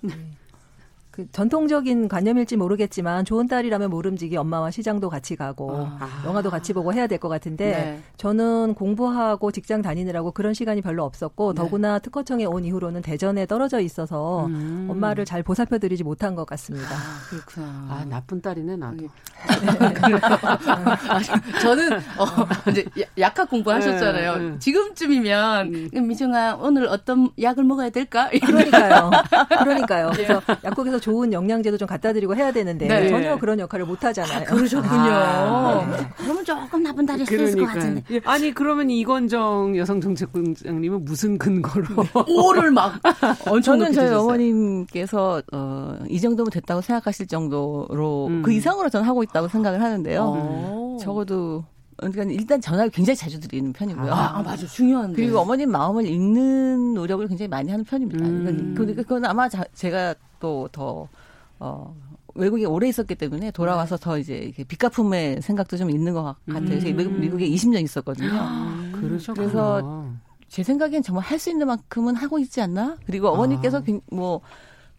[1.17, 6.21] 그 전통적인 관념일지 모르겠지만 좋은 딸이라면 모름지기 엄마와 시장도 같이 가고 아.
[6.25, 7.99] 영화도 같이 보고 해야 될 것 같은데 네.
[8.17, 11.59] 저는 공부하고 직장 다니느라고 그런 시간이 별로 없었고 네.
[11.59, 14.85] 더구나 특허청에 온 이후로는 대전에 떨어져 있어서 음.
[14.91, 16.87] 엄마를 잘 보살펴 드리지 못한 것 같습니다.
[16.89, 17.67] 아, 그렇구나.
[17.89, 18.97] 아, 나쁜 딸이네 나도.
[18.97, 19.07] 네.
[19.47, 21.19] 아,
[21.61, 22.85] 저는 어, 이제
[23.17, 24.35] 약학 공부하셨잖아요.
[24.37, 24.59] 네, 네.
[24.59, 26.07] 지금쯤이면 음.
[26.07, 28.29] 미정아 오늘 어떤 약을 먹어야 될까?
[28.29, 29.09] 그러니까요.
[29.59, 30.11] 그러니까요.
[30.13, 33.09] 그래서 약국에서 좋은 영양제도 좀 갖다 드리고 해야 되는데 네.
[33.09, 34.39] 전혀 그런 역할을 못 하잖아요.
[34.39, 34.93] 아, 그러셨군요.
[34.93, 36.09] 아, 네.
[36.17, 38.03] 그러면 조금 나쁜 달이 있을 것 같은데.
[38.11, 41.85] 예, 아니 그러면 이건정 여성정책국장님은 무슨 근거로
[42.27, 42.99] 오를 막
[43.63, 48.41] 저는 저희 어머님께서 어, 이 정도면 됐다고 생각하실 정도로 음.
[48.43, 50.21] 그 이상으로 저는 하고 있다고 생각을 하는데요.
[50.21, 50.97] 오.
[50.99, 51.63] 적어도
[51.97, 54.11] 그러니까 일단 전화를 굉장히 자주 드리는 편이고요.
[54.11, 54.65] 아, 아 맞아.
[54.67, 58.25] 중요한 그리고 어머님 마음을 읽는 노력을 굉장히 많이 하는 편입니다.
[58.25, 58.73] 음.
[58.75, 61.07] 그러니까 그건 아마 자, 제가 또 더
[61.59, 61.95] 어,
[62.35, 64.03] 외국에 오래 있었기 때문에 돌아와서 네.
[64.03, 66.75] 더 이제 이렇게 빚갚음의 생각도 좀 있는 것 같아요.
[66.75, 66.79] 음.
[66.79, 68.29] 제가 미국에 20년 있었거든요.
[68.31, 68.91] 아,
[69.33, 70.05] 그래서
[70.47, 72.97] 제 생각엔 정말 할 수 있는 만큼은 하고 있지 않나?
[73.05, 73.99] 그리고 어머니께서 아.
[74.11, 74.41] 뭐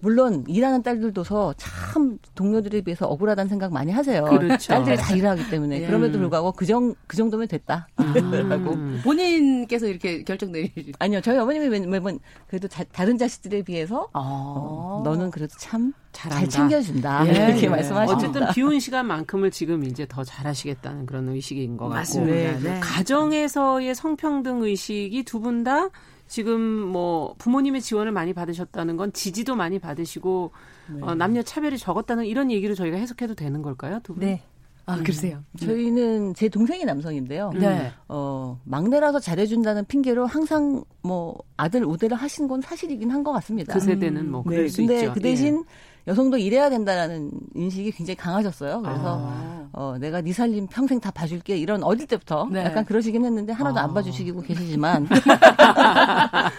[0.00, 4.25] 물론 일하는 딸들도서 참 동료들에 비해서 억울하다는 생각 많이 하세요.
[4.25, 4.69] 그렇죠.
[4.73, 5.87] 딸들이 다 일하기 때문에 예.
[5.87, 7.88] 그럼에도 불구하고 그, 정, 그 정도면 됐다.
[7.97, 9.00] 라고 음.
[9.02, 14.21] 본인께서 이렇게 결정 내리 아니요 저희 어머님이 매번 그래도 자, 다른 자식들에 비해서 아.
[14.23, 17.49] 어, 너는 그래도 참 잘 챙겨준다 예.
[17.49, 17.69] 이렇게 예.
[17.69, 18.13] 말씀하십니다.
[18.28, 22.32] 어쨌든 비운 시간만큼을 지금 이제 더 잘하시겠다는 그런 의식인 것 같고 맞습니다.
[22.32, 22.58] 네.
[22.61, 22.80] 네.
[22.80, 25.91] 가정에서의 성평등 의식이 두 분 다
[26.28, 30.52] 지금 뭐 부모님의 지원을 많이 받으셨다는 건 지지도 많이 받으시고
[30.95, 31.02] 네.
[31.02, 34.21] 어, 남녀 차별이 적었다는 이런 얘기로 저희가 해석해도 되는 걸까요, 두 분?
[34.25, 34.43] 네.
[34.86, 35.02] 아, 음.
[35.02, 35.43] 그러세요?
[35.58, 35.67] 네.
[35.67, 37.52] 저희는 제 동생이 남성인데요.
[37.52, 37.93] 네.
[38.08, 43.75] 어, 막내라서 잘해준다는 핑계로 항상 뭐 아들 우대를 하신 건 사실이긴 한 것 같습니다.
[43.75, 44.69] 그 세대는 뭐 그럴 네.
[44.69, 45.12] 수 근데 있죠.
[45.12, 45.62] 그 대신 예.
[46.08, 48.80] 여성도 일해야 된다라는 인식이 굉장히 강하셨어요.
[48.80, 49.68] 그래서 아.
[49.73, 52.64] 어, 내가 네 살림 평생 다 봐줄게 이런 어릴 때부터 네.
[52.64, 53.82] 약간 그러시긴 했는데 하나도 아.
[53.84, 55.06] 안 봐주시고 계시지만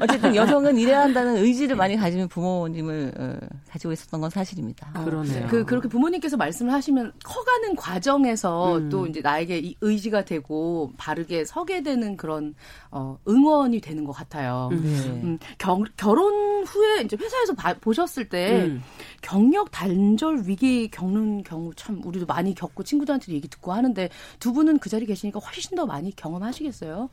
[0.00, 4.90] 어쨌든 여성은 일해야 한다는 의지를 많이 가지는 부모님을 어, 가지고 있었던 건 사실입니다.
[4.94, 5.46] 아, 그러네요.
[5.48, 8.88] 그 그렇게 부모님께서 말씀을 하시면 커가는 과정에서 음.
[8.88, 12.54] 또 이제 나에게 이 의지가 되고 바르게 서게 되는 그런
[12.90, 14.68] 어, 응원이 되는 것 같아요.
[14.72, 14.82] 음.
[14.82, 15.08] 네.
[15.24, 18.82] 음, 겨, 결혼 후에 이제 회사에서 봐, 보셨을 때 음.
[19.22, 24.78] 경력 단절 위기 겪는 경우 참 우리도 많이 겪고 친구들한테도 얘기 듣고 하는데 두 분은
[24.78, 27.08] 그 자리에 계시니까 훨씬 더 많이 경험하시겠어요?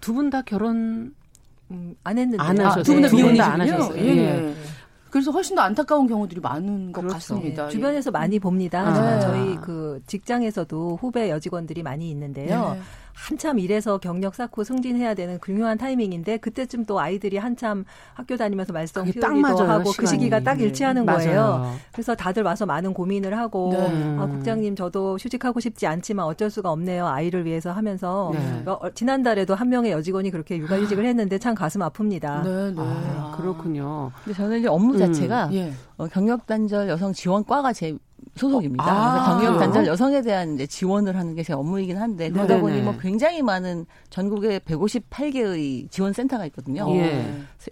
[0.00, 1.14] 두 분 다 결혼
[1.70, 2.80] 음, 안 했는데 안 하셨어요.
[2.80, 3.42] 아, 두분 다 미혼이시군요.
[3.42, 3.98] 안 하셨어요.
[4.02, 4.16] 예.
[4.16, 4.54] 예.
[5.10, 7.14] 그래서 훨씬 더 안타까운 경우들이 많은 것 그렇죠.
[7.14, 7.64] 같습니다.
[7.64, 8.80] 네, 주변에서 많이 봅니다.
[8.80, 9.20] 아.
[9.20, 12.72] 저희 그 직장에서도 후배 여직원들이 많이 있는데요.
[12.74, 12.80] 네.
[13.18, 19.04] 한참 일해서 경력 쌓고 승진해야 되는 중요한 타이밍인데 그때쯤 또 아이들이 한참 학교 다니면서 말썽
[19.06, 19.96] 피우기도 하고 시간이.
[19.96, 21.12] 그 시기가 딱 일치하는 네.
[21.12, 21.40] 거예요.
[21.40, 21.74] 맞아요.
[21.92, 24.16] 그래서 다들 와서 많은 고민을 하고 네.
[24.18, 27.08] 아, 국장님 저도 휴직하고 싶지 않지만 어쩔 수가 없네요.
[27.08, 28.62] 아이를 위해서 하면서 네.
[28.66, 32.44] 어, 지난달에도 한 명의 여직원이 그렇게 육아휴직을 했는데 참 가슴 아픕니다.
[32.44, 32.76] 네, 네.
[32.78, 34.12] 아, 그렇군요.
[34.24, 35.72] 근데 저는 이제 업무 자체가 음, 예.
[35.96, 37.96] 어, 경력 단절 여성 지원과가 제
[38.38, 38.84] 소속입니다.
[38.86, 42.60] 아, 그래서 경력 단절 여성에 대한 이제 지원을 하는 게 제 업무이긴 한데 그러다 네네.
[42.60, 46.86] 보니 뭐 굉장히 많은 전국에 158개의 지원 센터가 있거든요.
[46.96, 47.24] 예.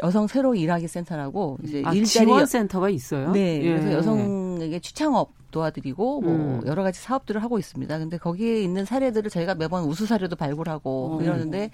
[0.02, 3.32] 여성 새로 일하기 센터라고 이제 아, 일자리 지원 센터가 있어요.
[3.32, 3.62] 네.
[3.62, 3.68] 예.
[3.78, 6.60] 그래서 여성에게 취창업 도와드리고 뭐 음.
[6.66, 7.98] 여러 가지 사업들을 하고 있습니다.
[7.98, 11.24] 근데 거기에 있는 사례들을 저희가 매번 우수 사례도 발굴하고 음.
[11.24, 11.70] 이러는데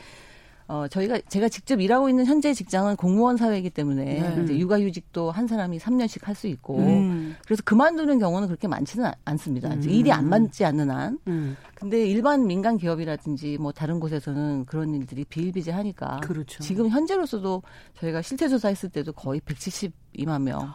[0.69, 4.43] 어, 저희가 제가 직접 일하고 있는 현재 직장은 공무원 사회이기 때문에 네.
[4.45, 7.37] 이제 육아휴직도 한 사람이 3년씩 할 수 있고 음.
[7.45, 9.69] 그래서 그만두는 경우는 그렇게 많지는 않습니다.
[9.75, 9.83] 음.
[9.85, 11.19] 일이 안 맞지 않는 한.
[11.27, 11.57] 음.
[11.75, 16.63] 근데 일반 민간 기업이라든지 뭐 다른 곳에서는 그런 일들이 비일비재하니까 그렇죠.
[16.63, 17.63] 지금 현재로서도
[18.01, 20.73] 저희가 실태 조사했을 때도 거의 172만 명.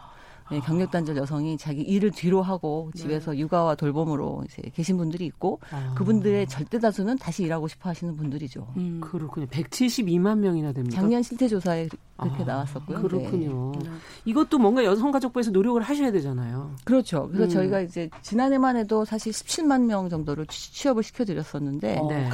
[0.50, 3.38] 네, 경력 단절 여성이 자기 일을 뒤로 하고 집에서 네.
[3.38, 5.94] 육아와 돌봄으로 이제 계신 분들이 있고 아.
[5.94, 8.66] 그분들의 절대 다수는 다시 일하고 싶어 하시는 분들이죠.
[8.76, 9.00] 음.
[9.00, 9.46] 그렇군요.
[9.46, 10.96] 172만 명이나 됩니다.
[10.96, 13.00] 작년 실태 조사에 그렇게 아, 나왔었고요.
[13.00, 13.72] 그렇군요.
[13.80, 13.90] 네.
[14.24, 16.74] 이것도 뭔가 여성가족부에서 노력을 하셔야 되잖아요.
[16.84, 17.28] 그렇죠.
[17.28, 17.48] 그래서 음.
[17.48, 22.28] 저희가 이제 지난해만 해도 사실 17만 명 정도를 취업을 시켜드렸었는데, 어, 네.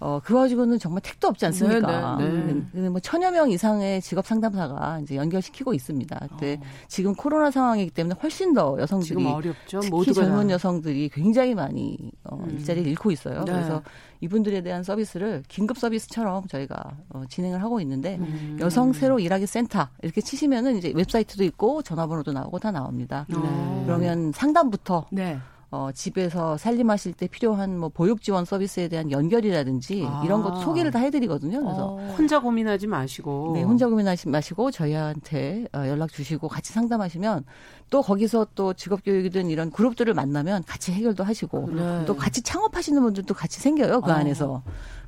[0.00, 2.16] 어, 그 가지고는 정말 택도 없지 않습니까?
[2.18, 2.62] 네, 네.
[2.72, 2.88] 네.
[2.88, 6.26] 뭐 천여 명 이상의 직업 상담사가 이제 연결시키고 있습니다.
[6.30, 6.64] 근데 어.
[6.88, 9.80] 지금 코로나 상황이기 때문에 훨씬 더 여성들이 지금 어렵죠.
[9.80, 12.50] 특히 젊은 여성들이 굉장히 많이 어, 음.
[12.50, 13.44] 일자리를 잃고 있어요.
[13.44, 13.52] 네.
[13.52, 13.82] 그래서
[14.20, 18.56] 이분들에 대한 서비스를 긴급 서비스처럼 저희가 어, 진행을 하고 있는데 음.
[18.60, 23.26] 여성 새로 일하기 센터 이렇게 치시면은 이제 웹사이트도 있고 전화번호도 나오고 다 나옵니다.
[23.28, 23.82] 네.
[23.86, 25.38] 그러면 상담부터 네.
[25.70, 30.22] 어, 집에서 살림하실 때 필요한 뭐 보육 지원 서비스에 대한 연결이라든지 아.
[30.24, 31.62] 이런 것도 소개를 다 해드리거든요.
[31.62, 32.14] 그래서 어.
[32.16, 37.44] 혼자 고민하지 마시고 네, 혼자 고민하지 마시고 저희한테 어, 연락 주시고 같이 상담하시면
[37.90, 42.04] 또 거기서 또 직업 교육이든 이런 그룹들을 만나면 같이 해결도 하시고 네.
[42.06, 44.14] 또 같이 창업하시는 분들도 같이 생겨요 그 어.
[44.14, 44.62] 안에서.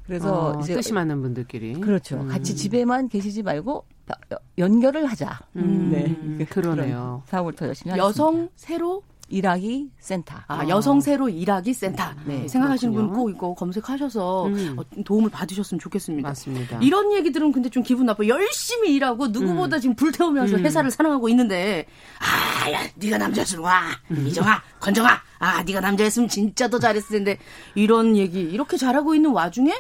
[0.07, 2.17] 그래서 어, 이제 뜻이 맞는 분들끼리 그렇죠.
[2.17, 2.29] 음.
[2.29, 3.85] 같이 집에만 계시지 말고
[4.59, 5.39] 연결을 하자.
[5.57, 6.37] 음.
[6.39, 7.23] 네, 그러네요.
[7.27, 10.35] 사업을 더 열심히 여성 새로 일하기 센터.
[10.49, 12.05] 아, 여성 새로 일하기 센터.
[12.25, 14.77] 네, 생각하시는 분 꼭 이거 검색하셔서 음.
[14.79, 16.29] 어, 도움을 받으셨으면 좋겠습니다.
[16.29, 16.79] 맞습니다.
[16.83, 18.27] 이런 얘기들은 근데 좀 기분 나빠.
[18.27, 19.81] 열심히 일하고 누구보다 음.
[19.81, 20.65] 지금 불태우면서 음.
[20.65, 21.87] 회사를 사랑하고 있는데
[22.19, 23.83] 아, 야, 네가 남자였으면 와.
[24.11, 24.27] 음.
[24.27, 25.21] 이정아, 건정아.
[25.39, 27.39] 아, 네가 남자였으면 진짜 더 잘했을 텐데
[27.75, 29.73] 이런 얘기 이렇게 잘하고 있는 와중에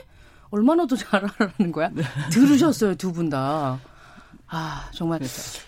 [0.51, 1.91] 얼마나 더 잘하라는 거야?
[1.93, 2.03] 네.
[2.31, 3.79] 들으셨어요, 두 분 다.
[4.49, 5.19] 아, 정말.
[5.19, 5.61] 그렇죠.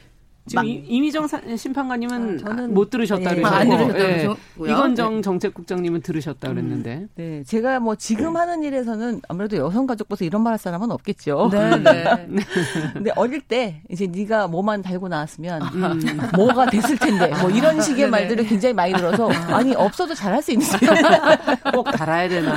[0.46, 1.26] 지금 이미정
[1.56, 4.28] 심판관님은 아, 저는 못 들으셨다 네, 그러셨고 안 들으셨다 네.
[4.58, 5.22] 이건정 네.
[5.22, 6.94] 정책국장님은 들으셨다 그랬는데.
[6.94, 11.48] 음, 네, 제가 뭐 지금 하는 일에서는 아무래도 여성가족부에서 이런 말 할 사람은 없겠죠.
[11.50, 12.04] 네, 네.
[12.92, 16.20] 근데 어릴 때 이제 네가 뭐만 달고 나왔으면 음.
[16.36, 20.66] 뭐가 됐을 텐데 뭐 이런 식의 말들을 굉장히 많이 들어서 아니 없어도 잘할 수 있는
[21.72, 22.52] 꼭 달아야 되나.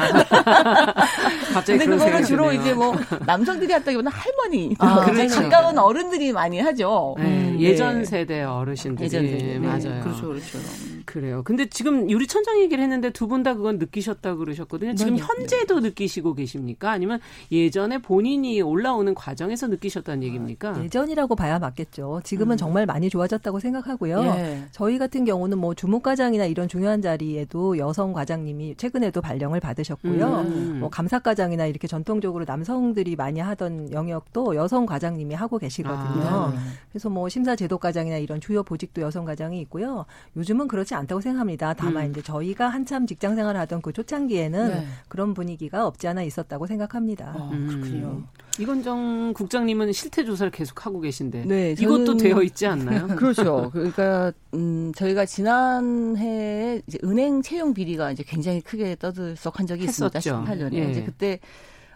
[1.53, 2.93] 갑자기 근데 그거는 주로 이제 뭐
[3.25, 5.43] 남성들이 했다기보다 할머니, 아, 그렇죠.
[5.43, 7.15] 가까운 어른들이 많이 하죠.
[7.19, 7.74] 음, 예.
[7.75, 9.45] 예전 세대 어르신들이 예전 세대.
[9.45, 9.59] 네.
[9.59, 10.01] 맞아요.
[10.03, 10.57] 그렇죠, 그렇죠.
[11.05, 11.41] 그래요.
[11.43, 14.95] 근데 지금 유리 천장 얘기를 했는데 두 분 다 그건 느끼셨다 그러셨거든요.
[14.95, 15.17] 지금.
[15.17, 15.89] 현재도 네.
[15.89, 16.91] 느끼시고 계십니까?
[16.91, 17.19] 아니면
[17.51, 20.69] 예전에 본인이 올라오는 과정에서 느끼셨다는 얘기입니까?
[20.69, 22.21] 아, 예전이라고 봐야 맞겠죠.
[22.23, 22.57] 지금은 음.
[22.57, 24.23] 정말 많이 좋아졌다고 생각하고요.
[24.25, 24.63] 예.
[24.71, 30.25] 저희 같은 경우는 뭐 주무과장이나 이런 중요한 자리에도 여성 과장님이 최근에도 발령을 받으셨고요.
[30.47, 30.77] 음.
[30.79, 36.23] 뭐 감사과장이나 이렇게 전통적으로 남성들이 많이 하던 영역도 여성 과장님이 하고 계시거든요.
[36.25, 36.53] 아.
[36.91, 40.05] 그래서 뭐 심사 제 도과장이나 이런 주요 보직도 여성 과장이 있고요.
[40.35, 41.73] 요즘은 그렇지 않다고 생각합니다.
[41.73, 42.11] 다만 음.
[42.11, 44.87] 이제 저희가 한참 직장 생활을 하던 그 초창기에는 네.
[45.07, 47.33] 그런 분위기가 없지 않아 있었다고 생각합니다.
[47.35, 48.07] 어, 그렇군요.
[48.07, 48.27] 음.
[48.59, 53.07] 이건정 국장님은 실태 조사를 계속 하고 계신데 네, 이것도 되어 있지 않나요?
[53.17, 53.69] 그렇죠.
[53.73, 60.17] 그러니까 음, 저희가 지난해 이제 은행 채용 비리가 이제 굉장히 크게 떠들썩한 적이 했었죠.
[60.17, 60.53] 있습니다.
[60.53, 60.91] 18년에 예.
[60.91, 61.39] 이제 그때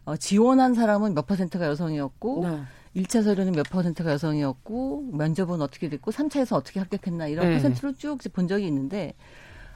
[0.06, 2.62] 어, 지원한 사람은 몇 퍼센트가 여성이었고 네.
[2.96, 7.56] 1차 서류는 몇 퍼센트가 여성이었고 면접은 어떻게 됐고 3차에서 어떻게 합격했나 이런 네.
[7.56, 9.14] 퍼센트로 쭉 본 적이 있는데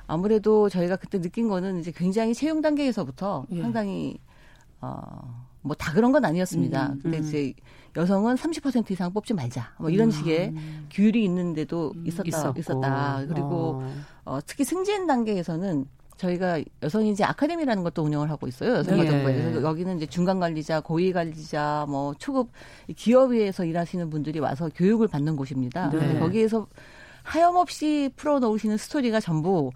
[0.08, 3.62] 아무래도 저희가 그때 느낀 거는 이제 굉장히 채용 단계에서부터 예.
[3.62, 4.19] 상당히
[4.82, 6.88] 어 뭐 다 그런 건 아니었습니다.
[6.91, 7.23] 음, 근데 음.
[7.23, 7.54] 이제
[7.95, 9.73] 여성은 30% 이상 뽑지 말자.
[9.80, 10.12] 뭐 이런 음.
[10.12, 10.54] 식의
[10.91, 12.60] 규율이 있는데도 있었다 있었고.
[12.60, 13.26] 있었다.
[13.28, 13.93] 그리고 어.
[14.26, 15.86] 어 특히 승진 단계에서는
[16.17, 18.76] 저희가 여성인지 아카데미라는 것도 운영을 하고 있어요.
[18.78, 19.34] 여성가정부에.
[19.34, 19.56] 네.
[19.62, 22.49] 여기는 이제 중간 관리자, 고위 관리자, 뭐 초급
[22.95, 25.89] 기업에서 일하시는 분들이 와서 교육을 받는 곳입니다.
[25.89, 26.19] 네.
[26.19, 26.67] 거기에서
[27.23, 29.71] 하염없이 풀어 놓으시는 스토리가 전부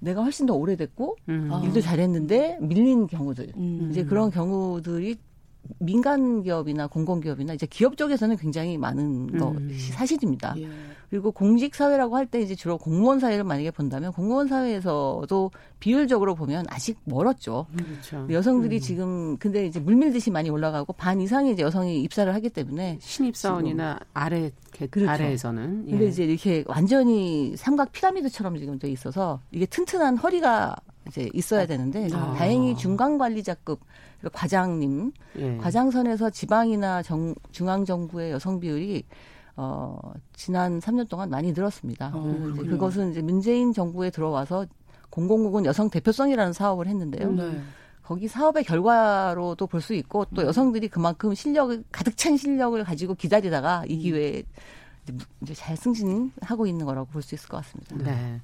[0.00, 1.50] 내가 훨씬 더 오래됐고 음.
[1.64, 3.88] 일도 잘했는데 밀린 경우들 음.
[3.90, 5.16] 이제 그런 경우들이
[5.78, 9.70] 민간 기업이나 공공 기업이나 이제 기업 쪽에서는 굉장히 많은 거 음.
[9.92, 10.54] 사실입니다.
[10.58, 10.68] 예.
[11.10, 16.66] 그리고 공직 사회라고 할 때 이제 주로 공무원 사회를 만약에 본다면 공무원 사회에서도 비율적으로 보면
[16.68, 17.66] 아직 멀었죠.
[17.76, 18.26] 그렇죠.
[18.30, 18.80] 여성들이 음.
[18.80, 23.98] 지금 근데 이제 물밀듯이 많이 올라가고 반 이상의 이제 여성이 입사를 하기 때문에 신입 사원이나
[24.14, 24.52] 아래
[24.90, 25.10] 그렇죠.
[25.10, 25.90] 아래에서는 예.
[25.90, 30.76] 근데 이제 이렇게 완전히 삼각 피라미드처럼 지금 돼 있어서 이게 튼튼한 허리가
[31.08, 32.34] 이제 있어야 되는데 아.
[32.38, 33.80] 다행히 중간 관리자급
[34.32, 35.56] 과장님 예.
[35.56, 39.02] 과장선에서 지방이나 정, 중앙 정부의 여성 비율이
[39.62, 39.98] 어,
[40.32, 42.12] 지난 3년 동안 많이 늘었습니다.
[42.14, 44.64] 어, 이제 그것은 이제 문재인 정부에 들어와서
[45.10, 47.30] 공공국은 여성 대표성이라는 사업을 했는데요.
[47.32, 47.60] 네.
[48.02, 50.46] 거기 사업의 결과로도 볼 수 있고 또 음.
[50.46, 54.00] 여성들이 그만큼 실력을 가득 찬 실력을 가지고 기다리다가 이 음.
[54.00, 54.42] 기회에
[55.42, 57.96] 이제 잘 승진하고 있는 거라고 볼 수 있을 것 같습니다.
[57.96, 58.40] 네.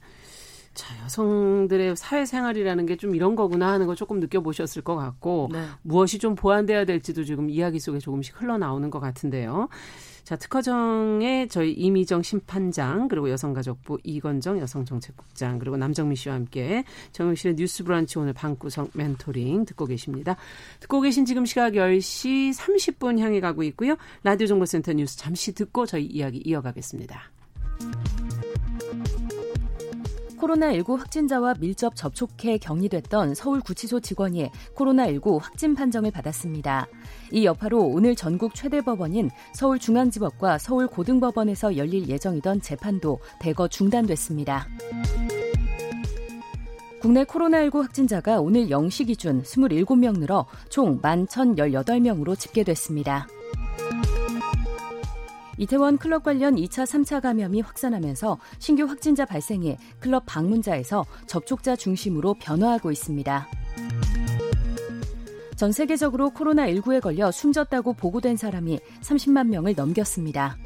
[0.75, 5.65] 자, 여성들의 사회생활이라는 게 좀 이런 거구나 하는 거 조금 느껴보셨을 것 같고, 네.
[5.81, 9.69] 무엇이 좀 보완돼야 될지도 지금 이야기 속에 조금씩 흘러나오는 것 같은데요.
[10.27, 17.85] 자, 특허정의 저희 이미정 심판장, 그리고 여성가족부 이건정 여성정책국장, 그리고 남정미 씨와 함께 정영실의 뉴스
[17.85, 20.35] 브런치 오늘 방구석 멘토링 듣고 계십니다.
[20.81, 23.95] 듣고 계신 지금 시각 10시 30분 향해 가고 있고요.
[24.25, 27.31] 라디오 정보센터 뉴스 잠시 듣고 저희 이야기 이어가겠습니다.
[30.37, 36.87] 코로나19 확진자와 밀접 접촉해 격리됐던 서울구치소 직원이 코로나19 확진 판정을 받았습니다.
[37.33, 44.67] 이 여파로 오늘 전국 최대 법원인 서울중앙지법과 서울고등법원에서 열릴 예정이던 재판도 대거 중단됐습니다.
[47.01, 53.29] 국내 코로나19 확진자가 오늘 0시 기준 27명 늘어 총 11,018명으로 집계됐습니다.
[55.59, 62.91] 이태원 클럽 관련 2차, 3차 감염이 확산하면서 신규 확진자 발생에 클럽 방문자에서 접촉자 중심으로 변화하고
[62.91, 63.49] 있습니다.
[65.57, 70.59] 전 세계적으로 코로나19에 걸려 숨졌다고 보고된 사람이 30만 명을 넘겼습니다.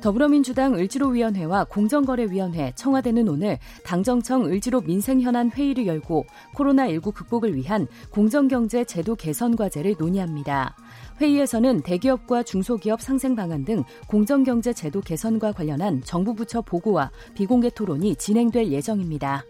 [0.00, 9.16] 더불어민주당 을지로위원회와 공정거래위원회, 청와대는 오늘 당정청 을지로 민생현안 회의를 열고 코로나19 극복을 위한 공정경제 제도
[9.16, 10.76] 개선 과제를 논의합니다.
[11.20, 18.16] 회의에서는 대기업과 중소기업 상생 방안 등 공정경제 제도 개선과 관련한 정부 부처 보고와 비공개 토론이
[18.16, 19.44] 진행될 예정입니다.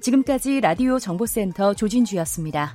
[0.00, 2.74] 지금까지 라디오 정보센터 조진주였습니다.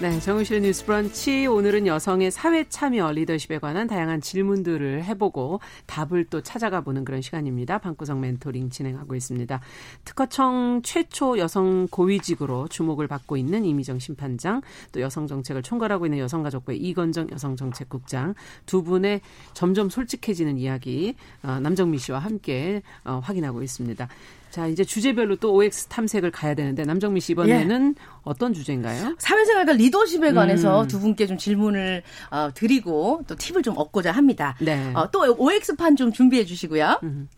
[0.00, 6.40] 네, 정우실의 뉴스 브런치 오늘은 여성의 사회 참여 리더십에 관한 다양한 질문들을 해보고 답을 또
[6.40, 7.78] 찾아가 보는 그런 시간입니다.
[7.78, 9.60] 방구석 멘토링 진행하고 있습니다.
[10.04, 16.78] 특허청 최초 여성 고위직으로 주목을 받고 있는 이미정 심판장, 또 여성 정책을 총괄하고 있는 여성가족부의
[16.78, 18.34] 이건정 여성정책국장
[18.66, 19.20] 두 분의
[19.52, 24.08] 점점 솔직해지는 이야기 어, 남정미 씨와 함께 어, 확인하고 있습니다.
[24.50, 28.02] 자, 이제 주제별로 또 OX 탐색을 가야 되는데 남정미 씨 이번에는 예.
[28.22, 29.14] 어떤 주제인가요?
[29.18, 30.88] 사회생활과 리더십에 관해서 음.
[30.88, 34.56] 두 분께 좀 질문을 어, 드리고 또 팁을 좀 얻고자 합니다.
[34.60, 34.92] 네.
[34.94, 37.00] 어, 또 OX판 좀 준비해 주시고요.
[37.02, 37.28] 음.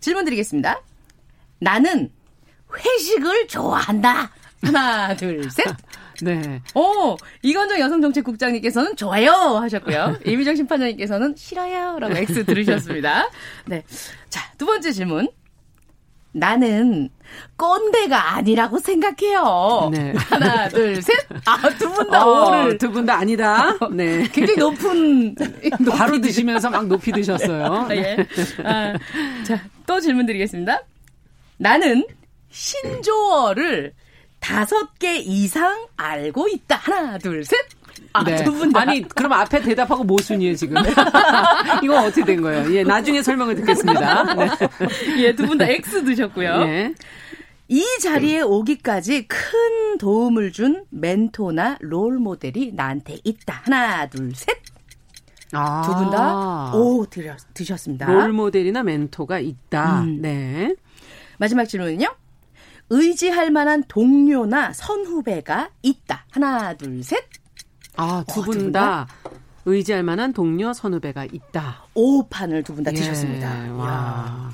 [0.00, 0.82] 질문 드리겠습니다.
[1.58, 2.10] 나는
[2.76, 4.32] 회식을 좋아한다.
[4.62, 5.64] 하나, 둘, 셋.
[6.22, 6.62] 네.
[6.74, 10.18] 오, 이건정 여성정책국장님께서는 좋아요 하셨고요.
[10.26, 13.28] 이미정 심판장님께서는 싫어요 라고 X 들으셨습니다.
[13.66, 13.82] 네.
[14.28, 15.28] 자, 두 번째 질문.
[16.34, 17.10] 나는
[17.56, 19.90] 꼰대가 아니라고 생각해요.
[19.92, 20.12] 네.
[20.16, 21.14] 하나, 둘, 셋.
[21.44, 22.78] 아, 두 분다 어, 오를.
[22.78, 23.76] 두 분 다 아니다.
[23.92, 24.26] 네.
[24.32, 25.34] 굉장히 높은.
[25.96, 27.86] 바로 드시면서 막 높이 드셨어요.
[27.88, 27.96] 네.
[28.18, 28.26] 예.
[28.64, 28.94] 아,
[29.44, 30.82] 자, 또 질문 드리겠습니다.
[31.58, 32.06] 나는
[32.50, 33.92] 신조어를
[34.40, 36.76] 다섯 개 이상 알고 있다.
[36.76, 37.58] 하나, 둘, 셋.
[38.14, 38.44] 아, 네.
[38.44, 40.76] 두분 아니, 그럼 앞에 대답하고 모순이에요, 지금.
[41.82, 42.74] 이거 어떻게 된 거예요?
[42.74, 44.34] 예, 나중에 설명을 듣겠습니다.
[44.34, 44.48] 네.
[45.18, 46.62] 예, 두 분 다 X 드셨고요.
[46.66, 46.94] 예.
[47.68, 53.62] 이 자리에 오기까지 큰 도움을 준 멘토나 롤 모델이 나한테 있다.
[53.64, 54.58] 하나, 둘, 셋.
[55.52, 55.82] 아.
[55.86, 57.06] 두 분 다, 오,
[57.54, 58.10] 드셨습니다.
[58.12, 60.02] 롤 모델이나 멘토가 있다.
[60.02, 60.20] 음.
[60.20, 60.74] 네.
[61.38, 62.08] 마지막 질문은요?
[62.90, 66.26] 의지할 만한 동료나 선후배가 있다.
[66.30, 67.24] 하나, 둘, 셋.
[67.96, 69.30] 아, 두 분다 어,
[69.64, 71.84] 의지할 만한 동료 선후배가 있다.
[71.94, 73.66] 오판을 두 분 다 드셨습니다.
[73.66, 74.50] 예, 와.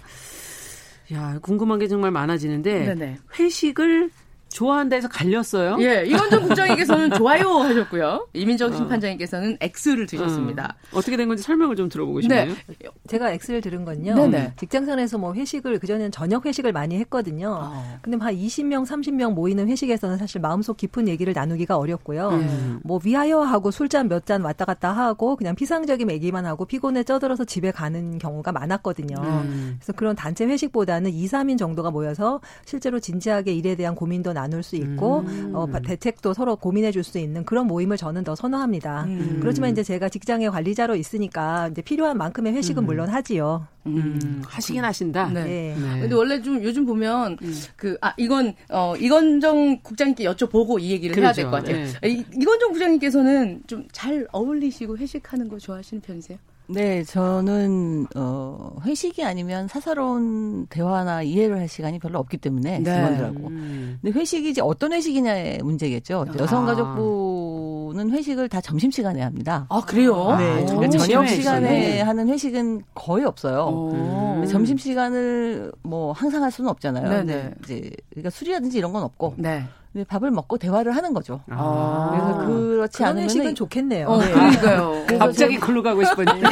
[1.12, 3.18] 야, 궁금한 게 정말 많아지는데 네네.
[3.38, 4.10] 회식을
[4.48, 5.76] 좋아한다 해서 갈렸어요.
[5.80, 8.28] 예, 이원정 국장님께서는 좋아요 하셨고요.
[8.32, 8.76] 이민정 어.
[8.76, 10.76] 심판장님께서는 X를 드셨습니다.
[10.92, 11.00] 어.
[11.00, 12.46] 떻게 된 건지 설명을 좀 들어보고 싶네요.
[12.66, 12.76] 네.
[13.08, 14.14] 제가 X를 들은 건요.
[14.14, 14.54] 네네.
[14.56, 17.58] 직장생활에서 뭐 회식을 그전에는 저녁 회식을 많이 했거든요.
[17.60, 17.98] 어.
[18.02, 22.28] 근데 한 20명, 30명 모이는 회식에서는 사실 마음속 깊은 얘기를 나누기가 어렵고요.
[22.30, 22.80] 음.
[22.84, 27.44] 뭐 위하여 하고 술잔 몇 잔 왔다 갔다 하고 그냥 피상적인 얘기만 하고 피곤에 쩌들어서
[27.44, 29.16] 집에 가는 경우가 많았거든요.
[29.18, 29.76] 음.
[29.78, 34.76] 그래서 그런 단체 회식보다는 2, 3인 정도가 모여서 실제로 진지하게 일에 대한 고민도 나눌 수
[34.76, 35.52] 있고 음.
[35.54, 39.04] 어, 대책도 서로 고민해 줄 수 있는 그런 모임을 저는 더 선호합니다.
[39.04, 39.38] 음.
[39.40, 42.86] 그렇지만 이제 제가 직장의 관리자로 있으니까 이제 필요한 만큼의 회식은 음.
[42.86, 43.66] 물론 하지요.
[43.86, 44.42] 음, 음.
[44.46, 45.28] 하시긴 하신다.
[45.30, 45.44] 네.
[45.44, 45.76] 네.
[45.78, 46.00] 네.
[46.00, 47.54] 근데 원래 좀 요즘 보면 음.
[47.76, 51.26] 그아 이건 어 이건정 국장님께 여쭤보고 이 얘기를 그렇죠.
[51.26, 51.86] 해야 될 것 같아요.
[52.02, 52.08] 네.
[52.10, 56.38] 이, 이건정 국장님께서는 좀 잘 어울리시고 회식하는 거 좋아하시는 편이세요?
[56.70, 62.84] 네, 저는 어 회식이 아니면 사사로운 대화나 이해를 할 시간이 별로 없기 때문에 네.
[62.94, 63.48] 직원들하고.
[63.48, 63.98] 음.
[64.02, 66.26] 근데 회식이 이제 어떤 회식이냐의 문제겠죠.
[66.28, 66.38] 아.
[66.38, 69.66] 여성가족부는 회식을 다 점심 시간에 합니다.
[69.70, 70.36] 아 그래요?
[70.36, 73.90] 네, 그러니까 저녁 시간에 하는 회식은 거의 없어요.
[73.94, 74.46] 음.
[74.46, 77.08] 점심 시간을 뭐 항상 할 수는 없잖아요.
[77.08, 77.24] 네네.
[77.24, 77.54] 네.
[77.64, 79.34] 이제 그러니까 술이라든지 이런 건 없고.
[79.38, 79.64] 네.
[80.04, 81.40] 밥을 먹고 대화를 하는 거죠.
[81.50, 82.10] 아.
[82.12, 84.06] 그래서 그렇지 않으면 식은 좋겠네요.
[84.08, 84.32] 어, 네.
[84.32, 85.18] 그러니까요.
[85.18, 86.42] 갑자기 글로 가고 싶은니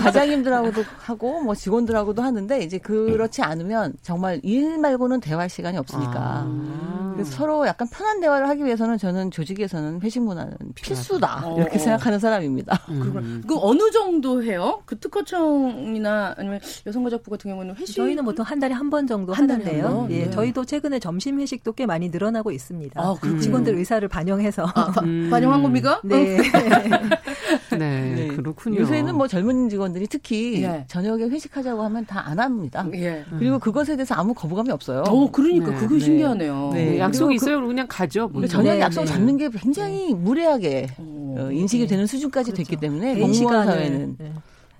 [0.00, 6.12] 과장님들하고도 하고 뭐 직원들하고도 하는데 이제 그렇지 않으면 정말 일 말고는 대화할 시간이 없으니까.
[6.16, 7.12] 아.
[7.14, 11.58] 그래서 서로 약간 편한 대화를 하기 위해서는 저는 조직에서는 회식 문화는 필수다 어.
[11.58, 12.80] 이렇게 생각하는 사람입니다.
[12.90, 13.42] 음.
[13.46, 14.82] 그 어느 정도 해요?
[14.86, 19.50] 그 특허청이나 아니면 여성가족부 같은 경우는 회식 저희는 보통 한 달에 한 번 정도 한
[19.50, 20.06] 하는데요.
[20.10, 20.30] 예, 네.
[20.30, 22.87] 저희도 최근에 점심 회식도 꽤 많이 늘어나고 있습니다.
[22.88, 23.00] 있습니다.
[23.00, 25.28] 아, 직원들 의사를 반영해서 아, 음.
[25.30, 26.00] 반영한 겁니까?
[26.04, 26.38] 네.
[27.70, 27.78] 네.
[27.78, 28.28] 네.
[28.28, 28.80] 그렇군요.
[28.80, 30.84] 요새는 뭐 젊은 직원들이 특히 예.
[30.88, 32.86] 저녁에 회식하자고 하면 다 안 합니다.
[32.94, 33.24] 예.
[33.38, 35.02] 그리고 그것에 대해서 아무 거부감이 없어요.
[35.08, 35.76] 어, 그러니까 네.
[35.76, 36.00] 그거 네.
[36.00, 36.70] 신기하네요.
[36.74, 36.98] 네.
[36.98, 37.66] 약속이 있어요.
[37.66, 38.28] 그, 냥 가죠.
[38.28, 38.46] 뭐.
[38.46, 39.06] 저녁 네, 약속 네.
[39.06, 42.64] 잡는 게 굉장히 무례하게 어, 인식이 되는 수준까지 그렇죠.
[42.64, 44.16] 됐기 때문에 공무원 사회는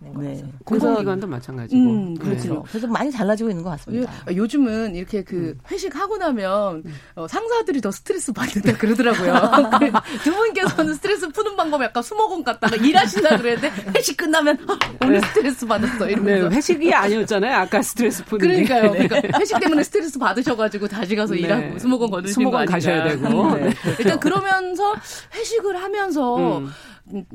[0.01, 0.45] 네.
[0.65, 1.81] 공공기관도 마찬가지고.
[1.81, 2.21] 음, 네.
[2.25, 2.55] 그렇죠.
[2.55, 2.61] 네.
[2.69, 4.13] 그래서 많이 달라지고 있는 것 같습니다.
[4.35, 5.59] 요, 즘은 이렇게 그 음.
[5.71, 6.85] 회식하고 나면
[7.17, 9.33] 어, 상사들이 더 스트레스 받는다 그러더라고요.
[10.23, 15.27] 그두 분께서는 스트레스 푸는 방법 약간 수목원 갔다가 일하신다 그랬는데 회식 끝나면 아, 오늘 네.
[15.27, 16.49] 스트레스 받았어 이러면서.
[16.49, 17.57] 네, 회식이 아니었잖아요.
[17.57, 18.93] 아까 스트레스 푸는 그러니까요.
[18.93, 19.09] 게.
[19.09, 21.41] 그러니까 회식 때문에 스트레스 받으셔가지고 다시 가서 네.
[21.41, 22.73] 일하고 수목원 거두신 거 아닌가.
[22.75, 23.55] 가셔야 되고.
[23.57, 23.75] 네.
[23.99, 24.95] 일단 그러면서
[25.35, 26.71] 회식을 하면서 음.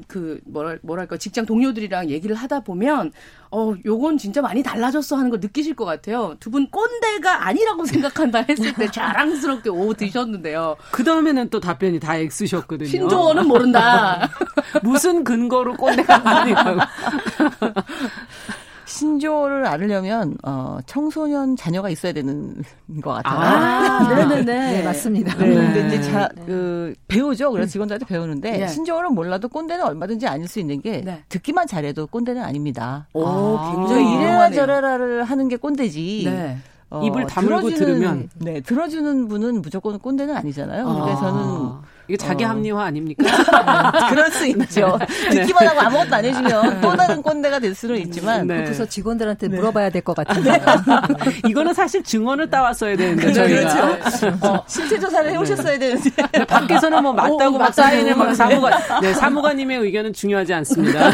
[0.07, 3.11] 그 뭐랄 뭐랄까 직장 동료들이랑 얘기를 하다 보면
[3.51, 6.35] 어 요건 진짜 많이 달라졌어 하는 걸 느끼실 것 같아요.
[6.39, 10.75] 두 분 꼰대가 아니라고 생각한다 했을 때 자랑스럽게 오 드셨는데요.
[10.91, 12.87] 그 다음에는 또 답변이 다 X셨거든요.
[12.89, 14.29] 신조어는 모른다.
[14.83, 16.79] 무슨 근거로 꼰대가 아니라고.
[18.85, 22.55] 신조어를 알으려면 어, 청소년 자녀가 있어야 되는
[23.01, 23.39] 것 같아요.
[23.39, 24.43] 아, 네네네.
[24.43, 25.35] 네, 맞습니다.
[25.37, 25.53] 네.
[25.53, 27.51] 근데 이제 자, 그, 배우죠.
[27.51, 28.67] 그래서 직원들한테 배우는데 네.
[28.67, 31.23] 신조어를 몰라도 꼰대는 얼마든지 아닐 수 있는 게 네.
[31.29, 33.07] 듣기만 잘해도 꼰대는 아닙니다.
[33.13, 36.23] 오, 아, 굉장히 이래라 저래라를 하는 게 꼰대지.
[36.25, 36.57] 네.
[36.89, 40.85] 어, 입을 다물고 들으면 네 들어주는 분은 무조건 꼰대는 아니잖아요.
[40.85, 41.15] 그러니까 아.
[41.15, 42.49] 저는 이게 자기 어.
[42.49, 43.23] 합리화 아닙니까?
[44.09, 44.99] 그럴 수 있죠.
[45.31, 45.35] 네.
[45.41, 48.63] 듣기만 하고 아무것도 안 해주면 또 다른 꼰대가 될 수는 있지만 네.
[48.63, 49.55] 그래서 직원들한테 네.
[49.55, 50.61] 물어봐야 될 것 같은데 네.
[51.49, 53.69] 이거는 사실 증언을 따왔어야 되는데 저희가
[54.01, 54.37] 그렇죠.
[54.45, 59.77] 어, 신체 조사를 해오셨어야 되는데 밖에서는 뭐 맞다고 오, 막 사인을 막 사무관 네 사무관님의
[59.79, 61.09] 의견은 중요하지 않습니다.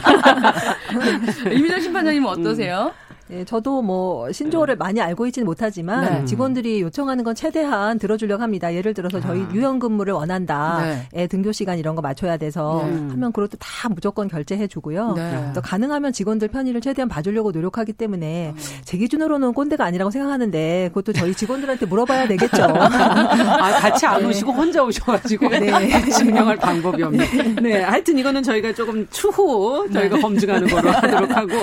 [1.52, 2.92] 이미정 심판장님은 어떠세요?
[2.96, 3.09] 음.
[3.32, 4.80] 예, 저도 뭐 신조어를 네.
[4.80, 6.26] 많이 알고 있지는 못하지만 네.
[6.26, 8.74] 직원들이 요청하는 건 최대한 들어주려고 합니다.
[8.74, 9.50] 예를 들어서 저희 아.
[9.54, 10.82] 유연 근무를 원한다.
[10.82, 11.08] 네.
[11.14, 12.92] 애 등교 시간 이런 거 맞춰야 돼서 네.
[12.92, 15.14] 하면 그것도 다 무조건 결제해 주고요.
[15.14, 15.52] 네.
[15.54, 18.62] 또 가능하면 직원들 편의를 최대한 봐주려고 노력하기 때문에 어.
[18.84, 22.64] 제 기준으로는 꼰대가 아니라고 생각하는데 그것도 저희 직원들한테 물어봐야 되겠죠.
[22.66, 24.30] 아, 같이 안 네.
[24.30, 26.02] 오시고 혼자 오셔가지고 네.
[26.10, 27.54] 증명할 방법이 없네.
[27.62, 31.54] 네, 하여튼 이거는 저희가 조금 추후 저희가 검증하는 걸로 하도록 하고.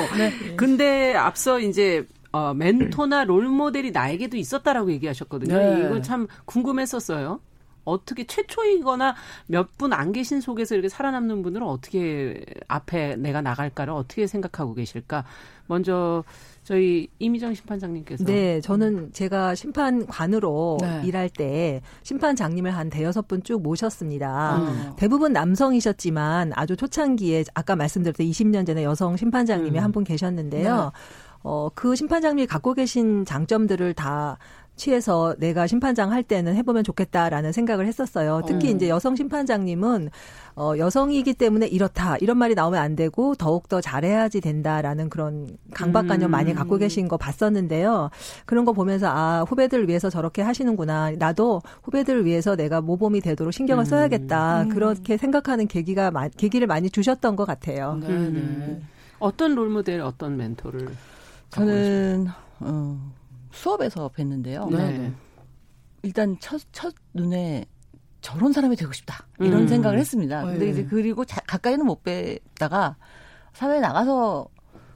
[0.57, 5.57] 근데 앞서 이제 어, 멘토나 롤 모델이 나에게도 있었다라고 얘기하셨거든요.
[5.57, 5.85] 네.
[5.87, 7.41] 이걸 참 궁금했었어요.
[7.85, 9.15] 어떻게 최초이거나
[9.47, 15.25] 몇 분 안 계신 속에서 이렇게 살아남는 분들은 어떻게 앞에 내가 나갈까를 어떻게 생각하고 계실까?
[15.69, 16.25] 먼저
[16.65, 21.03] 저희 이미정 심판장님께서 네, 저는 제가 심판관으로 네.
[21.05, 24.57] 일할 때 심판장님을 한 대여섯 분 쭉 모셨습니다.
[24.59, 24.93] 음.
[24.97, 29.85] 대부분 남성이셨지만 아주 초창기에 아까 말씀드렸던 20년 전에 여성 심판장님이 음.
[29.85, 30.75] 한분 계셨는데요.
[30.93, 31.01] 네.
[31.49, 34.37] 어, 그 심판장님이 갖고 계신 장점들을 다
[34.75, 38.43] 취해서 내가 심판장 할 때는 해보면 좋겠다라는 생각을 했었어요.
[38.49, 38.71] 특히 어.
[38.73, 40.11] 이제 여성 심판장님은
[40.57, 46.29] 어, 여성이기 때문에 이렇다 이런 말이 나오면 안 되고 더욱 더 잘해야지 된다라는 그런 강박관념
[46.29, 46.33] 음.
[46.33, 48.11] 많이 갖고 계신 거 봤었는데요.
[48.45, 51.13] 그런 거 보면서 아 후배들 위해서 저렇게 하시는구나.
[51.13, 53.87] 나도 후배들을 위해서 내가 모범이 되도록 신경을 음.
[53.87, 54.63] 써야겠다.
[54.63, 54.69] 음.
[54.71, 57.99] 그렇게 생각하는 계기가 계기를 많이 주셨던 것 같아요.
[58.01, 58.15] 네, 네.
[58.15, 58.89] 음.
[59.21, 60.89] 어떤 롤모델, 어떤 멘토를
[61.57, 62.27] 저는
[62.61, 63.13] 어,
[63.51, 64.71] 수업에서 뵀는데요.
[64.71, 65.13] 네.
[66.03, 67.65] 일단 첫, 첫 눈에
[68.21, 69.27] 저런 사람이 되고 싶다.
[69.41, 69.69] 이런 음.
[69.69, 70.43] 생각을 했습니다.
[70.43, 70.53] 네.
[70.53, 72.97] 근데 이제 그리고 자, 가까이는 못 뵀다가
[73.53, 74.49] 사회에 나가서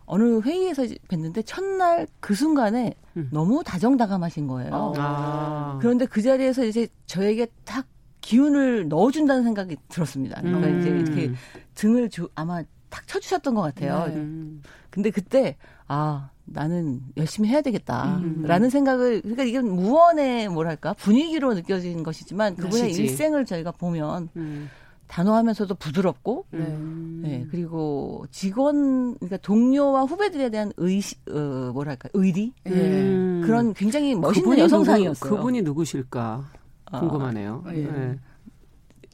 [0.05, 3.29] 어느 회의에서 뵀는데 첫날 그 순간에 음.
[3.33, 4.92] 너무 다정다감하신 거예요.
[4.99, 5.79] 아.
[5.81, 7.87] 그런데 그 자리에서 이제 저에게 딱
[8.20, 10.40] 기운을 넣어준다는 생각이 들었습니다.
[10.40, 10.81] 그러니까 음.
[10.81, 11.33] 이제 이렇게
[11.75, 14.07] 등을 주, 아마 탁 쳐주셨던 것 같아요.
[14.09, 14.61] 네.
[14.90, 15.57] 근데 그때
[15.92, 18.70] 아 나는 열심히 해야 되겠다라는 음.
[18.70, 23.03] 생각을 그러니까 이건 무언의 뭐랄까 분위기로 느껴진 것이지만 그분의 그시지.
[23.03, 24.70] 일생을 저희가 보면 음.
[25.09, 26.78] 단호하면서도 부드럽고 네.
[27.22, 27.47] 네.
[27.51, 33.43] 그리고 직원 그러니까 동료와 후배들에 대한 의식 어 뭐랄까 의리 음.
[33.45, 35.28] 그런 굉장히 멋있는 여성상이었어요.
[35.28, 36.45] 그분이 누구실까
[36.93, 37.64] 궁금하네요.
[37.66, 37.82] 아, 예.
[37.82, 38.16] 네.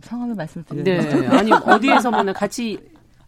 [0.03, 0.85] 성함을 말씀드려요.
[0.85, 1.27] 네.
[1.29, 2.79] 아니 어디에서 만나 같이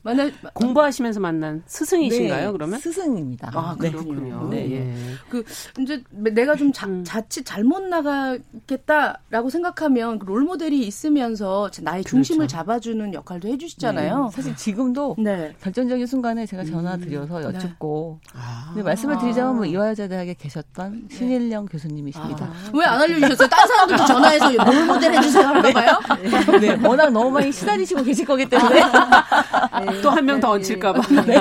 [0.09, 2.47] 만날 공부하시면서 만난 스승이신가요?
[2.47, 3.51] 네, 그러면 스승입니다.
[3.53, 3.91] 아 네.
[3.91, 4.49] 그렇군요.
[4.51, 4.71] 네.
[4.73, 4.95] 예.
[5.29, 5.45] 그
[5.81, 7.05] 이제 내가 좀 자, 음.
[7.05, 12.17] 자칫 잘못 나가겠다라고 생각하면 그롤 모델이 있으면서 나의 그렇죠.
[12.17, 12.57] 중심을 그렇죠.
[12.57, 14.25] 잡아주는 역할도 해주시잖아요.
[14.25, 14.31] 네.
[14.35, 15.55] 사실 지금도 네.
[15.61, 17.01] 결정적인 순간에 제가 전화 음.
[17.01, 17.47] 드려서 네.
[17.47, 18.75] 여쭙고 아.
[18.83, 21.17] 말씀을 드리자면 뭐 이화여자대학에 계셨던 네.
[21.17, 22.47] 신일령 교수님이십니다.
[22.47, 22.71] 아.
[22.73, 23.49] 왜안 알려주셨어요?
[23.49, 26.01] 딴 사람들도 전화해서 롤 모델 해주세요 할까봐요?
[26.61, 26.87] 네.
[26.87, 28.81] 워낙 너무 많이 시달리시고 계실 거기 때문에.
[30.03, 31.01] 또 한 명더 얹힐까봐.
[31.27, 31.39] 네.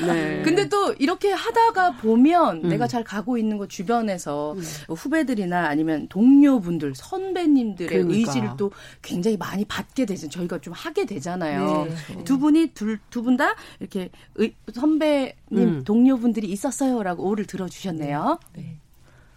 [0.06, 0.42] 네.
[0.42, 2.68] 근데 또 이렇게 하다가 보면 음.
[2.68, 4.62] 내가 잘 가고 있는 것 주변에서 음.
[4.94, 8.16] 후배들이나 아니면 동료분들, 선배님들의 그러니까.
[8.18, 8.70] 의지를 또
[9.02, 10.28] 굉장히 많이 받게 되죠.
[10.28, 11.86] 저희가 좀 하게 되잖아요.
[12.14, 12.24] 네.
[12.24, 15.82] 두 분이 두 분 다 이렇게 의, 선배님, 음.
[15.84, 18.38] 동료분들이 있었어요라고 오를 들어주셨네요.
[18.56, 18.76] 네.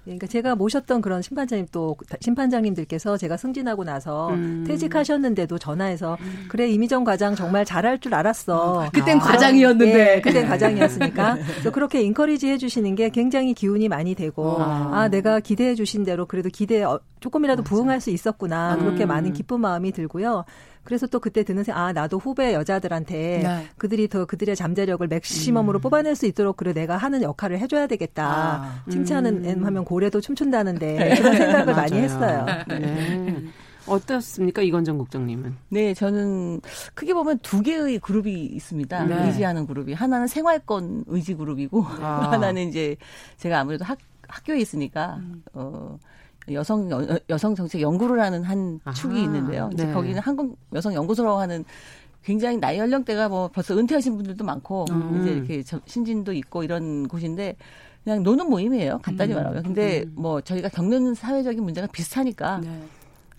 [0.08, 4.64] 그러니까 제가 모셨던 그런 심판장님 또 심판장님들께서 제가 승진하고 나서 음.
[4.66, 6.46] 퇴직하셨는데도 전화해서 음.
[6.48, 8.84] 그래 이미정 과장 정말 잘할 줄 알았어.
[8.84, 9.22] 아, 그땐 아.
[9.22, 10.16] 과장이었는데.
[10.16, 10.48] 예, 그땐 네.
[10.48, 11.36] 과장이었으니까.
[11.36, 16.26] 그래서 그렇게 인커리지 해주시는 게 굉장히 기운이 많이 되고 아, 아 내가 기대해 주신 대로
[16.26, 19.10] 그래도 기대 어, 조금이라도 부응할 수 있었구나 그렇게 음.
[19.10, 20.46] 많은 기쁜 마음이 들고요.
[20.88, 23.68] 그래서 또 그때 드는 생각, 아, 나도 후배 여자들한테 네.
[23.78, 25.82] 그들이 더 그들의 잠재력을 맥시멈으로 음.
[25.82, 28.26] 뽑아낼 수 있도록 그래 내가 하는 역할을 해줘야 되겠다.
[28.26, 28.84] 아.
[28.90, 29.66] 칭찬은 음.
[29.66, 31.16] 하면 고래도 춤춘다는데 네.
[31.18, 32.46] 그런 생각을 많이 했어요.
[32.70, 32.80] 네.
[32.80, 33.44] 네.
[33.86, 35.58] 어떻습니까 이건정 국장님은?
[35.68, 36.62] 네, 저는
[36.94, 39.04] 크게 보면 두 개의 그룹이 있습니다.
[39.08, 39.26] 네.
[39.26, 42.30] 의지하는 그룹이 하나는 생활권 의지 그룹이고 아.
[42.32, 42.96] 하나는 이제
[43.36, 43.98] 제가 아무래도 학
[44.30, 45.44] 학교에 있으니까 음.
[45.52, 45.98] 어
[46.52, 46.90] 여성
[47.30, 49.70] 여성 정책 연구를 하는 한 아하, 축이 있는데요.
[49.74, 49.94] 이제 네.
[49.94, 51.66] 거기는 한국 여성 연구소라고 하는
[52.24, 55.22] 굉장히 나이 연령대가 뭐 벌써 은퇴하신 분들도 많고 음.
[55.22, 57.56] 이제 이렇게 신진도 있고 이런 곳인데
[58.04, 59.00] 그냥 노는 모임이에요.
[59.02, 59.38] 간단히 음.
[59.38, 59.64] 말하면.
[59.64, 60.14] 근데 음.
[60.16, 62.82] 뭐 저희가 겪는 사회적인 문제가 비슷하니까 네.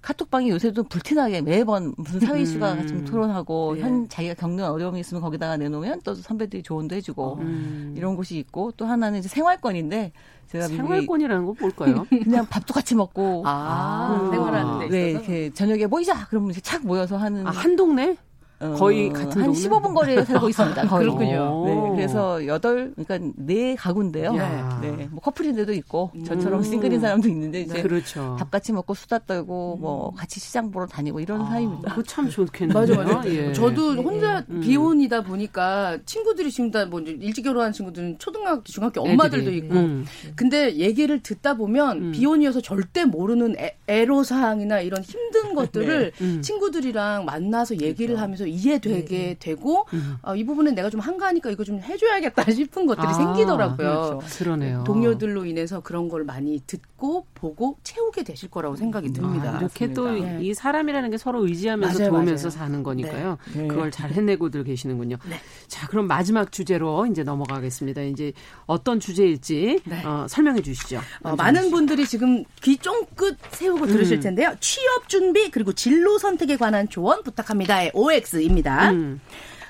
[0.09, 2.87] 카톡방이 요새도 불티나게 매번 무슨 사회 이슈가 음.
[2.87, 3.83] 좀 토론하고 예.
[3.83, 7.95] 현 자기가 겪는 어려움이 있으면 거기다가 내놓으면 또 선배들이 조언도 해주고 음.
[7.95, 10.13] 이런 곳이 있고 또 하나는 이제 생활권인데
[10.47, 12.07] 제가 생활권이라는 거 뭘까요?
[12.25, 16.87] 그냥 밥도 같이 먹고 아, 음, 생활하는 데 네, 이렇게 저녁에 모이자 그러면 이제 착
[16.87, 18.17] 모여서 하는 아, 한 동네?
[18.61, 19.61] 어, 거의 같은 한 동네?
[19.69, 20.87] 15분 거리에 살고 있습니다.
[20.89, 21.07] 거의.
[21.07, 21.65] 그렇군요.
[21.67, 24.37] 네, 그래서 여덟 그러니까 네 가구인데요.
[24.37, 24.79] 야.
[24.83, 26.65] 네, 뭐 커플인데도 있고 저처럼 음.
[26.65, 27.83] 싱글인 사람도 있는데 이제 네.
[27.83, 28.37] 그렇죠.
[28.39, 29.81] 밥 같이 먹고 수다 떨고 음.
[29.81, 31.95] 뭐 같이 시장 보러 다니고 이런 아, 사이입니다.
[31.95, 32.75] 그참 좋겠네요.
[32.79, 33.23] 맞아, 맞아.
[33.31, 33.53] 예.
[33.53, 34.01] 저도 예.
[34.01, 34.61] 혼자 음.
[34.61, 39.59] 비혼이다 보니까 친구들이 지금 다뭐 일찍 결혼한 친구들은 초등학교, 중학교 엄마들도 애들이.
[39.59, 39.75] 있고.
[39.75, 40.05] 음.
[40.35, 42.13] 근데 얘기를 듣다 보면 음.
[42.13, 43.55] 비혼이어서 절대 모르는
[43.89, 46.25] 애, 로사항이나 이런 힘든 것들을 네.
[46.25, 46.43] 음.
[46.43, 48.23] 친구들이랑 만나서 얘기를 그렇죠.
[48.23, 49.37] 하면서 이해되게 네, 네.
[49.39, 50.17] 되고 음.
[50.23, 53.77] 어, 이 부분은 내가 좀 한가하니까 이거 좀 해줘야겠다 싶은 것들이 아, 생기더라고요.
[53.77, 54.39] 그렇죠.
[54.39, 54.85] 그러네요.
[54.85, 59.55] 동료들로 인해서 그런 걸 많이 듣고 보고 채우게 되실 거라고 생각이 듭니다.
[59.57, 60.09] 아, 이렇게 또
[60.41, 62.59] 이 사람이라는 게 서로 의지하면서 맞아요, 도우면서 맞아요.
[62.59, 63.39] 사는 거니까요.
[63.55, 63.63] 네.
[63.63, 63.69] 네.
[63.69, 65.17] 그걸 잘 해내고들 계시는군요.
[65.29, 65.37] 네.
[65.67, 68.03] 자, 그럼 마지막 주제로 이제 넘어가겠습니다.
[68.03, 68.33] 이제
[68.67, 70.05] 어떤 주제일지 네.
[70.05, 71.01] 어, 설명해 주시죠.
[71.23, 74.21] 어, 많은 분들이 지금 귀 쫑긋 세우고 들으실 음.
[74.21, 74.55] 텐데요.
[74.61, 78.91] 취업 준비 그리고 진로 선택에 관한 조언 부탁합니다의 OX 입니다.
[78.91, 79.21] 음.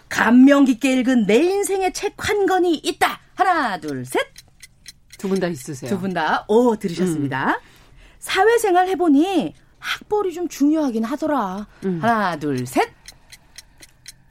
[0.08, 3.20] 감명 깊게 읽은 내 인생의 책 한 권이 있다.
[3.34, 4.20] 하나, 둘, 셋.
[5.18, 5.90] 두 분 다 있으세요.
[5.90, 7.50] 두 분 다, 오, 들으셨습니다.
[7.50, 7.54] 음.
[8.18, 11.66] 사회생활 해보니 학벌이 좀 중요하긴 하더라.
[11.84, 11.98] 음.
[12.02, 12.88] 하나, 둘, 셋.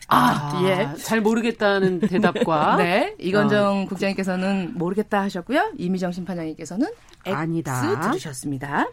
[0.10, 0.96] 아, 아, 예.
[1.04, 2.78] 잘 모르겠다는 대답과.
[2.80, 3.14] 네.
[3.20, 3.86] 이건정 어.
[3.88, 5.74] 국장님께서는 모르겠다 하셨고요.
[5.78, 6.88] 이미정 심판장님께서는
[7.26, 8.00] X 아니다.
[8.02, 8.88] 들으셨습니다.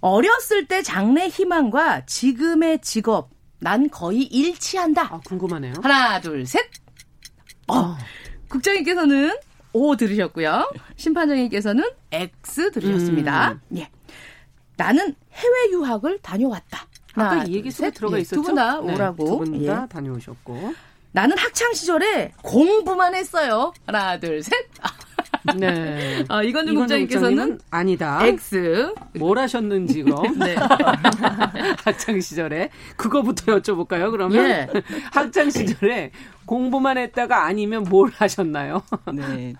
[0.00, 3.30] 어렸을 때 장래 희망과 지금의 직업,
[3.60, 5.14] 난 거의 일치한다.
[5.14, 5.74] 아, 궁금하네요.
[5.82, 6.64] 하나, 둘, 셋.
[7.68, 7.78] 어.
[7.78, 7.96] 어.
[8.48, 9.36] 국장님께서는
[9.72, 10.72] O 들으셨고요.
[10.96, 13.52] 심판장님께서는 X 들으셨습니다.
[13.70, 13.78] 음.
[13.78, 13.90] 예.
[14.76, 16.86] 나는 해외 유학을 다녀왔다.
[17.14, 18.40] 아까 이 얘기 속에 들어가 예, 있었죠?
[18.42, 19.24] 두분 다 오라고.
[19.24, 19.88] 네, 두분 다 예.
[19.88, 20.74] 다녀오셨고.
[21.12, 23.72] 나는 학창 시절에 공부만 했어요.
[23.86, 24.52] 하나, 둘, 셋.
[25.56, 26.24] 네.
[26.28, 28.24] 아, 이건준 국장님께서는 아니다.
[28.24, 28.94] X.
[29.18, 30.38] 뭘 하셨는지 그럼.
[30.38, 30.54] 네.
[31.84, 34.10] 학창 시절에 그거부터 여쭤볼까요?
[34.10, 34.68] 그러면 예.
[35.12, 36.10] 학창 시절에
[36.46, 38.82] 공부만 했다가 아니면 뭘 하셨나요?
[39.12, 39.54] 네.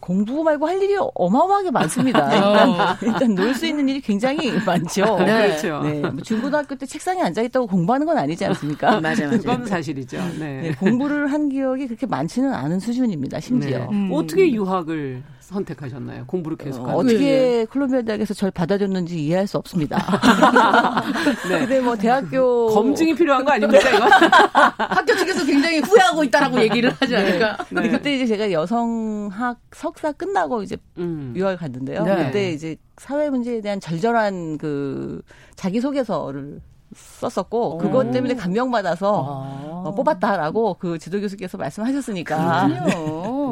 [0.00, 2.30] 공부 말고 할 일이 어마어마하게 많습니다.
[2.34, 5.16] 일단, 일단 놀 수 있는 일이 굉장히 많죠.
[5.24, 5.48] 네.
[5.58, 5.80] 그렇죠.
[5.82, 6.00] 네.
[6.00, 9.00] 뭐 중고등학교 때 책상에 앉아 있다고 공부하는 건 아니지 않습니까?
[9.00, 9.38] 맞아요, 맞아요.
[9.38, 10.18] 그건 사실이죠.
[10.38, 10.60] 네.
[10.60, 10.72] 네.
[10.72, 13.40] 공부를 한 기억이 그렇게 많지는 않은 수준입니다.
[13.40, 13.78] 심지어.
[13.78, 13.86] 네.
[13.90, 14.10] 음.
[14.12, 16.26] 어떻게 유학을 선택하셨나요?
[16.26, 17.64] 공부를 계속 어, 떻게 예, 예.
[17.64, 19.96] 콜롬비아 대학에서 절 받아줬는지 이해할 수 없습니다.
[21.48, 21.60] 네.
[21.60, 24.06] 근데 뭐 대학교 검증이 필요한 거 아닙니까 이거?
[24.76, 27.16] 학교 측에서 굉장히 후회하고 있다라고 얘기를 하지 네.
[27.16, 27.56] 않을까?
[27.58, 27.74] 네.
[27.74, 31.32] 근데 그때 이제 제가 여성학 석사 끝나고 이제 음.
[31.36, 32.02] 유학을 갔는데요.
[32.02, 32.26] 네.
[32.26, 35.22] 그때 이제 사회 문제에 대한 절절한 그
[35.54, 36.60] 자기 소개서를
[36.94, 39.82] 썼었고 그것 때문에 감명받아서 아.
[39.86, 42.68] 어, 뽑았다라고 그 지도 교수께서 말씀하셨으니까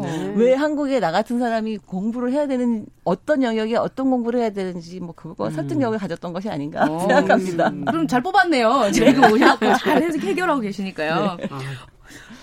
[0.03, 0.33] 네.
[0.37, 5.15] 왜 한국에 나 같은 사람이 공부를 해야 되는 어떤 영역에 어떤 공부를 해야 되는지 뭐
[5.15, 5.51] 그거 음.
[5.51, 7.01] 설득력을 가졌던 것이 아닌가 어.
[7.01, 7.69] 생각합니다.
[7.69, 7.85] 음.
[7.85, 8.91] 그럼 잘 뽑았네요.
[8.93, 11.37] 지금 오셔서 잘 해서 해결하고 계시니까요.
[11.39, 11.49] 네.
[11.51, 11.61] 아.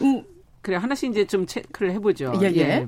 [0.02, 0.24] 음.
[0.62, 2.34] 그래 하나씩 이제 좀 체크를 해보죠.
[2.42, 2.60] 예, 예.
[2.60, 2.88] 예.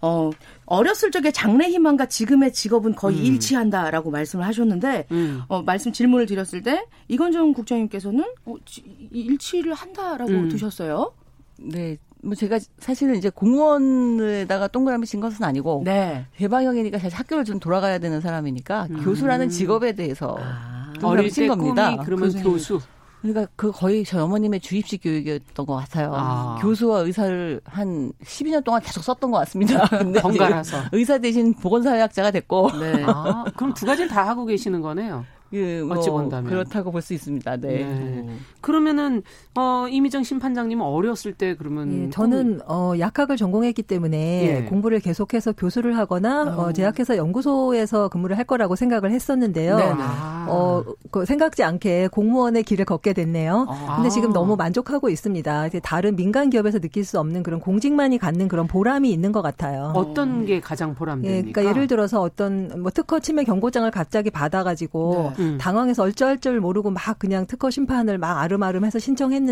[0.00, 0.30] 어,
[0.66, 3.24] 어렸을 적에 장래 희망과 지금의 직업은 거의 음.
[3.24, 5.42] 일치한다라고 말씀을 하셨는데, 음.
[5.48, 10.48] 어, 말씀 질문을 드렸을 때, 이건정 국장님께서는 어, 지, 일치를 한다라고 음.
[10.48, 11.12] 두셨어요.
[11.58, 11.96] 네.
[12.22, 16.26] 뭐 제가 사실은 이제 공무원에다가 동그라미 친 것은 아니고 네.
[16.36, 19.04] 대방형이니까 사실 학교를 좀 돌아가야 되는 사람이니까 음.
[19.04, 20.92] 교수라는 직업에 대해서 아.
[21.02, 21.96] 어릴 때 겁니다.
[22.04, 22.80] 그러면 교수.
[23.20, 26.12] 그러니까 그 거의 저희 어머님의 주입식 교육이었던 것 같아요.
[26.14, 26.58] 아.
[26.60, 29.86] 교수와 의사를 한 12년 동안 계속 썼던 것 같습니다.
[29.90, 32.70] 근데 번갈아서 의사 대신 보건사회학자가 됐고.
[32.78, 33.04] 네.
[33.06, 35.24] 아, 그럼 두 가지를 다 하고 계시는 거네요.
[35.52, 37.56] 예, 뭐 어찌 본다면 그렇다고 볼 수 있습니다.
[37.56, 37.84] 네.
[37.84, 38.36] 네.
[38.60, 39.22] 그러면은
[39.58, 44.64] 어 이미정 심판장님은 어렸을 때 그러면 예, 저는 어 약학을 전공했기 때문에 예.
[44.68, 46.62] 공부를 계속해서 교수를 하거나 어.
[46.68, 49.76] 어 제약회사 연구소에서 근무를 할 거라고 생각을 했었는데요.
[49.76, 49.94] 네, 네.
[49.98, 50.46] 아.
[50.48, 53.66] 어 그 생각지 않게 공무원의 길을 걷게 됐네요.
[53.68, 53.96] 아.
[53.96, 55.66] 근데 지금 너무 만족하고 있습니다.
[55.66, 59.92] 이제 다른 민간 기업에서 느낄 수 없는 그런 공직만이 갖는 그런 보람이 있는 것 같아요.
[59.94, 61.36] 어떤 게 가장 보람됩니까?
[61.36, 65.42] 예, 그러니까 예를 들어서 어떤 뭐 특허 침해 경고장을 갑자기 받아가지고 네.
[65.42, 65.58] 음.
[65.58, 69.47] 당황해서 얼쩔쩔 모르고 막 그냥 특허 심판을 막 아름아름해서 신청했는데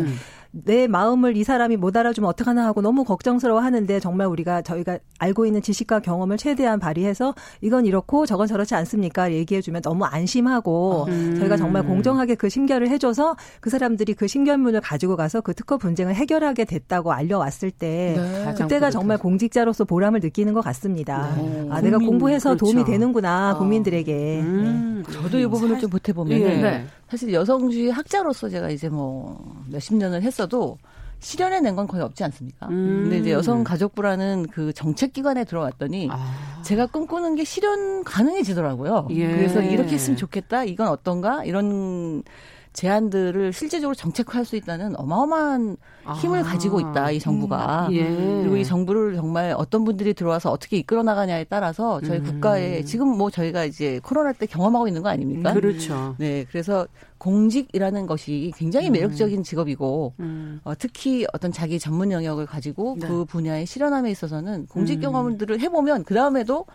[0.00, 0.16] 음.
[0.50, 5.46] 내 마음을 이 사람이 못 알아주면 어떡하나 하고 너무 걱정스러워 하는데 정말 우리가 저희가 알고
[5.46, 9.32] 있는 지식과 경험을 최대한 발휘해서 이건 이렇고 저건 저렇지 않습니까?
[9.32, 11.36] 얘기해주면 너무 안심하고 음.
[11.38, 16.14] 저희가 정말 공정하게 그 심결을 해줘서 그 사람들이 그 심결문을 가지고 가서 그 특허 분쟁을
[16.14, 18.54] 해결하게 됐다고 알려왔을 때 네.
[18.54, 21.34] 그때가 정말 공직자로서 보람을 느끼는 것 같습니다.
[21.36, 21.68] 네.
[21.70, 22.64] 아, 내가 공부해서 그렇죠.
[22.64, 23.58] 도움이 되는구나 어.
[23.58, 24.40] 국민들에게.
[24.40, 25.04] 음.
[25.06, 25.12] 네.
[25.12, 26.86] 저도 이 부분을 좀 보태보면 네.
[27.08, 29.38] 사실 여성주의 학자로서 제가 이제 뭐
[29.70, 30.78] 몇십 년을 했 어도
[31.20, 32.68] 실현해낸 건 거의 없지 않습니까?
[32.68, 33.02] 음.
[33.04, 36.60] 근데 이제 여성가족부라는 그 정책기관에 들어왔더니 아.
[36.64, 39.08] 제가 꿈꾸는 게 실현 가능해지더라고요.
[39.10, 39.28] 예.
[39.28, 40.64] 그래서 이렇게 했으면 좋겠다.
[40.64, 41.44] 이건 어떤가?
[41.44, 42.22] 이런
[42.72, 45.76] 제안들을 실제적으로 정책화할 수 있다는 어마어마한
[46.20, 46.42] 힘을 아.
[46.42, 47.94] 가지고 있다 이 정부가 음.
[47.94, 48.04] 예.
[48.04, 52.24] 그리고 이 정부를 정말 어떤 분들이 들어와서 어떻게 이끌어 나가냐에 따라서 저희 음.
[52.24, 55.52] 국가에 지금 뭐 저희가 이제 코로나 때 경험하고 있는 거 아닙니까?
[55.52, 56.14] 그렇죠.
[56.18, 56.86] 네, 그래서
[57.18, 58.92] 공직이라는 것이 굉장히 음.
[58.92, 60.60] 매력적인 직업이고 음.
[60.64, 63.06] 어, 특히 어떤 자기 전문 영역을 가지고 네.
[63.06, 65.00] 그 분야의 실현함에 있어서는 공직 음.
[65.02, 66.66] 경험들을 해보면 그 다음에도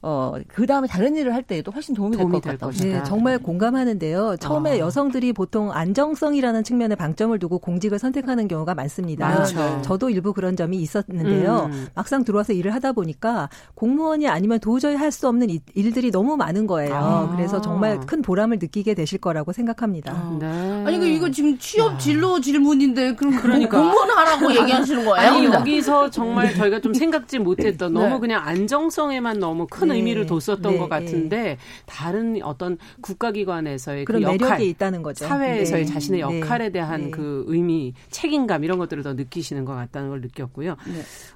[0.00, 3.38] 어, 그 다음에 다른 일을 할 때에도 훨씬 도움이, 도움이 될 것 같다고 네, 정말
[3.38, 4.36] 공감하는데요.
[4.38, 4.78] 처음에 어.
[4.86, 9.28] 여성들이 보통 안정성이라는 측면에 방점을 두고 공직을 선택하는 경우가 많습니다.
[9.28, 9.82] 많죠.
[9.82, 11.70] 저도 일부 그런 점이 있었는데요.
[11.72, 11.86] 음.
[11.94, 16.94] 막상 들어와서 일을 하다 보니까 공무원이 아니면 도저히 할 수 없는 일들이 너무 많은 거예요.
[16.94, 17.32] 아.
[17.34, 20.12] 그래서 정말 큰 보람을 느끼게 되실 거라고 생각합니다.
[20.12, 20.36] 아.
[20.38, 20.84] 네.
[20.86, 21.98] 아니, 그 이거 지금 취업 아.
[21.98, 23.78] 진로 질문인데 그럼 그러니까.
[23.80, 25.30] 공무원 하라고 얘기하시는 거예요?
[25.30, 28.00] 아니, 여기서 정말 저희가 좀 생각지 못했던 네.
[28.00, 29.96] 너무 그냥 안정성에만 너무 큰큰 네.
[29.96, 30.78] 의미를 뒀었던 네.
[30.78, 31.58] 것 같은데 네.
[31.86, 35.26] 다른 어떤 국가기관에서의 그 그런 그 역할, 매력이 있다는 거죠.
[35.26, 35.92] 사회에서의 네.
[35.92, 36.40] 자신의 네.
[36.40, 40.76] 역할에 대한 그 의미, 책임감 이런 것들을 더 느끼시는 것 같다는 걸 느꼈고요.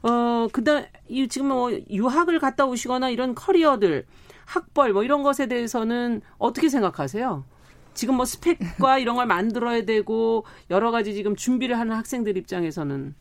[0.03, 4.05] 어 그다음 이 지금 뭐 유학을 갔다 오시거나 이런 커리어들
[4.45, 7.45] 학벌 뭐 이런 것에 대해서는 어떻게 생각하세요?
[7.95, 13.15] 지금 뭐 스펙과 이런 걸 만들어야 되고 여러 가지 지금 준비를 하는 학생들 입장에서는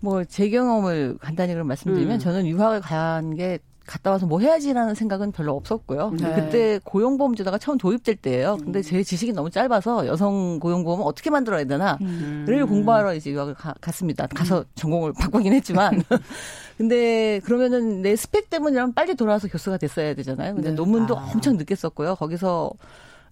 [0.00, 2.18] 뭐 제 경험을 간단히 그럼 말씀드리면 음.
[2.18, 6.12] 저는 유학을 간 게 갔다 와서 뭐 해야지라는 생각은 별로 없었고요.
[6.18, 6.34] 네.
[6.34, 8.56] 그때 고용보험제도가 처음 도입될 때예요.
[8.62, 12.66] 근데 제 지식이 너무 짧아서 여성 고용보험을 어떻게 만들어야 되나를 음.
[12.66, 14.26] 공부하러 이제 유학을 가, 갔습니다.
[14.26, 14.64] 가서 음.
[14.74, 16.02] 전공을 바꾸긴 했지만.
[16.78, 20.54] 근데 그러면은 내 스펙 때문이라면 빨리 돌아와서 교수가 됐어야 되잖아요.
[20.54, 20.74] 근데 네.
[20.74, 21.30] 논문도 아.
[21.32, 22.16] 엄청 늦게 썼고요.
[22.16, 22.70] 거기서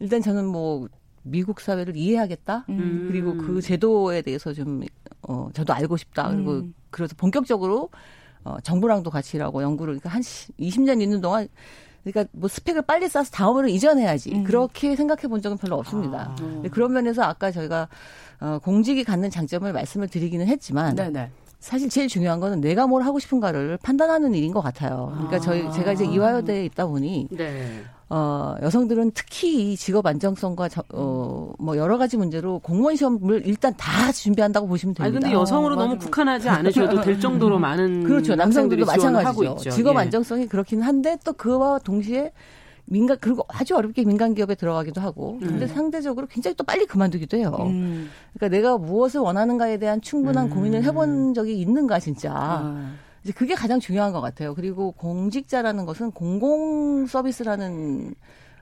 [0.01, 0.87] 일단 저는 뭐
[1.23, 2.67] 미국 사회를 이해하겠다.
[2.69, 3.07] 음.
[3.09, 4.83] 그리고 그 제도에 대해서 좀,
[5.23, 6.31] 어, 저도 알고 싶다.
[6.31, 6.75] 그리고 음.
[6.91, 7.91] 그래서 본격적으로
[8.45, 11.49] 어, 정부랑도 같이 일하고 연구를 그러니까 한 20년 있는 동안
[12.05, 14.35] 그러니까 뭐 스펙을 빨리 쌓아서 다음으로 이전해야지.
[14.35, 14.45] 음.
[14.45, 16.35] 그렇게 생각해 본 적은 별로 없습니다.
[16.37, 16.63] 아.
[16.71, 17.89] 그런 면에서 아까 저희가
[18.41, 21.31] 어, 공직이 갖는 장점을 말씀을 드리기는 했지만 네네.
[21.61, 25.13] 사실 제일 중요한 거는 내가 뭘 하고 싶은가를 판단하는 일인 것 같아요.
[25.15, 25.71] 그러니까 저희 아.
[25.71, 27.85] 제가 이제 이화여대에 있다 보니 네.
[28.15, 34.13] 어, 여성들은 특히 직업 안정성과 저, 어, 뭐 여러 가지 문제로 공무원 시험을 일단 다
[34.13, 35.05] 준비한다고 보시면 됩니다.
[35.05, 38.35] 아니 근데 여성으로 어, 너무 국한하지 않으셔도 될 정도로 많은 그렇죠.
[38.35, 39.57] 남성들도 마찬가지죠.
[39.71, 40.01] 직업 예.
[40.01, 42.33] 안정성이 그렇긴 한데 또 그와 동시에
[42.85, 45.69] 민간 그리고 아주 어렵게 민간 기업에 들어가기도 하고 근데 음.
[45.69, 47.57] 상대적으로 굉장히 또 빨리 그만두기도 해요.
[47.61, 48.11] 음.
[48.35, 50.51] 그러니까 내가 무엇을 원하는가에 대한 충분한 음.
[50.51, 52.31] 고민을 해본 적이 있는가 진짜.
[52.35, 52.93] 아.
[53.25, 54.55] 이제 그게 가장 중요한 것 같아요.
[54.55, 58.15] 그리고 공직자라는 것은 공공 서비스라는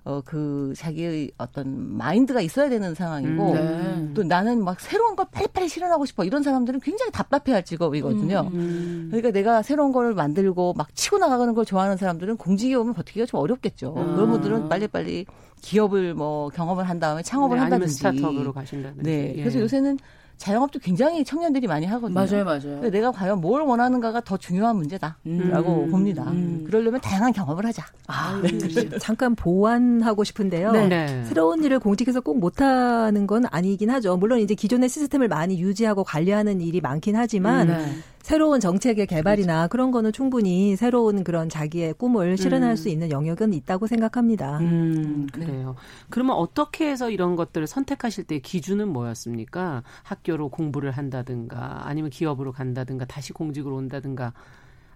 [0.02, 4.14] 어, 그, 자기의 어떤 마인드가 있어야 되는 상황이고, 음, 네.
[4.14, 6.24] 또 나는 막 새로운 걸 빨리빨리 실현하고 싶어.
[6.24, 8.48] 이런 사람들은 굉장히 답답해 할 직업이거든요.
[8.50, 9.06] 음, 음.
[9.10, 13.40] 그러니까 내가 새로운 걸 만들고 막 치고 나가는 걸 좋아하는 사람들은 공직에 오면 버티기가 좀
[13.40, 13.94] 어렵겠죠.
[13.94, 14.14] 아.
[14.14, 15.26] 그런 분들은 빨리빨리
[15.60, 17.92] 기업을 뭐 경험을 한 다음에 창업을 네, 한다든지.
[17.92, 19.02] 스타트업으로 가신다든지.
[19.02, 19.34] 네.
[19.36, 19.62] 그래서 예.
[19.64, 19.98] 요새는
[20.40, 22.14] 자영업도 굉장히 청년들이 많이 하거든요.
[22.14, 22.90] 맞아요, 맞아요.
[22.90, 26.24] 내가 과연 뭘 원하는가가 더 중요한 문제다라고 음, 봅니다.
[26.30, 26.64] 음.
[26.66, 27.84] 그러려면 다양한 경험을 하자.
[28.06, 28.88] 아, 네.
[28.98, 30.72] 잠깐 보완하고 싶은데요.
[30.72, 30.88] 네.
[30.88, 31.24] 네.
[31.26, 34.16] 새로운 일을 공직에서 꼭 못하는 건 아니긴 하죠.
[34.16, 37.84] 물론 이제 기존의 시스템을 많이 유지하고 관리하는 일이 많긴 하지만 네.
[38.22, 39.68] 새로운 정책의 개발이나 그렇죠.
[39.70, 42.76] 그런 거는 충분히 새로운 그런 자기의 꿈을 실현할 음.
[42.76, 44.58] 수 있는 영역은 있다고 생각합니다.
[44.58, 45.74] 음, 그래요.
[46.10, 49.82] 그러면 어떻게 해서 이런 것들을 선택하실 때 기준은 뭐였습니까?
[50.02, 54.32] 학교로 공부를 한다든가 아니면 기업으로 간다든가 다시 공직으로 온다든가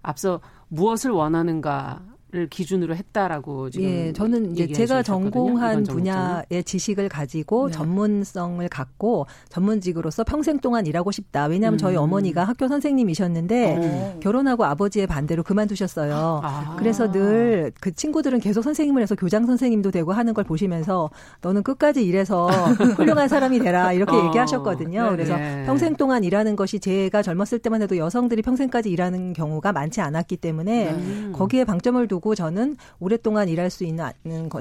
[0.02, 2.02] 앞서 무엇을 원하는가
[2.34, 7.72] 를 기준으로 했다라고 지금 예, 저는 이제 제가 전공한 분야의 지식을 가지고 네.
[7.72, 11.44] 전문성을 갖고 전문직으로서 평생 동안 일하고 싶다.
[11.44, 11.78] 왜냐하면 음.
[11.78, 13.82] 저희 어머니가 학교 선생님이셨는데 오.
[13.84, 14.18] 어.
[14.20, 16.40] 결혼하고 아버지의 반대로 그만두셨어요.
[16.42, 16.76] 아.
[16.76, 21.10] 그래서 늘 그 친구들은 계속 선생님을 해서 교장 선생님도 되고 하는 걸 보시면서
[21.42, 22.46] 너는 끝까지 일해서
[22.96, 24.24] 훌륭한 사람이 되라 이렇게 어.
[24.26, 25.02] 얘기하셨거든요.
[25.02, 25.12] 네네.
[25.12, 30.38] 그래서 평생 동안 일하는 것이 제가 젊었을 때만 해도 여성들이 평생까지 일하는 경우가 많지 않았기
[30.38, 31.32] 때문에 음.
[31.34, 34.08] 거기에 방점을 두고 보고 저는 오랫동안 일할 수 있는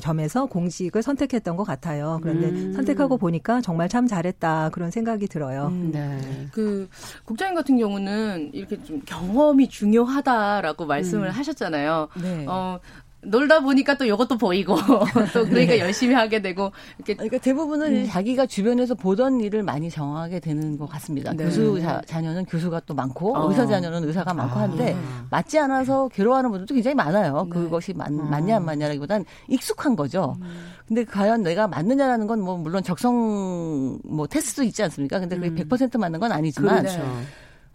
[0.01, 2.19] 점에서 공직을 선택했던 것 같아요.
[2.21, 2.73] 그런데 음.
[2.73, 5.67] 선택하고 보니까 정말 참 잘했다 그런 생각이 들어요.
[5.67, 5.91] 음.
[5.93, 6.19] 네.
[6.51, 6.89] 그
[7.23, 11.31] 국장님 같은 경우는 이렇게 좀 경험이 중요하다라고 말씀을 음.
[11.31, 12.09] 하셨잖아요.
[12.21, 12.45] 네.
[12.49, 12.79] 어,
[13.25, 14.75] 놀다 보니까 또 이것도 보이고
[15.33, 15.79] 또 그러니까 네.
[15.79, 18.07] 열심히 하게 되고 이렇게 그러니까 대부분은 음.
[18.07, 21.33] 자기가 주변에서 보던 일을 많이 정하게 되는 것 같습니다.
[21.33, 21.45] 네.
[21.45, 23.49] 교수 자, 자녀는 교수가 또 많고 어.
[23.49, 25.25] 의사 자녀는 의사가 많고 한데 아.
[25.31, 27.43] 맞지 않아서 괴로워하는 분들도 굉장히 많아요.
[27.45, 27.49] 네.
[27.49, 28.29] 그것이 맞, 음.
[28.29, 30.35] 맞냐 안 맞냐라기보단 익숙한 거죠.
[30.41, 30.73] 음.
[30.87, 35.19] 근데 과연 내가 맞느냐라는 건 뭐 물론 적성 뭐 테스트도 있지 않습니까?
[35.19, 35.55] 근데 그게 음.
[35.69, 37.01] 100% 맞는 건 아니지만 그렇죠.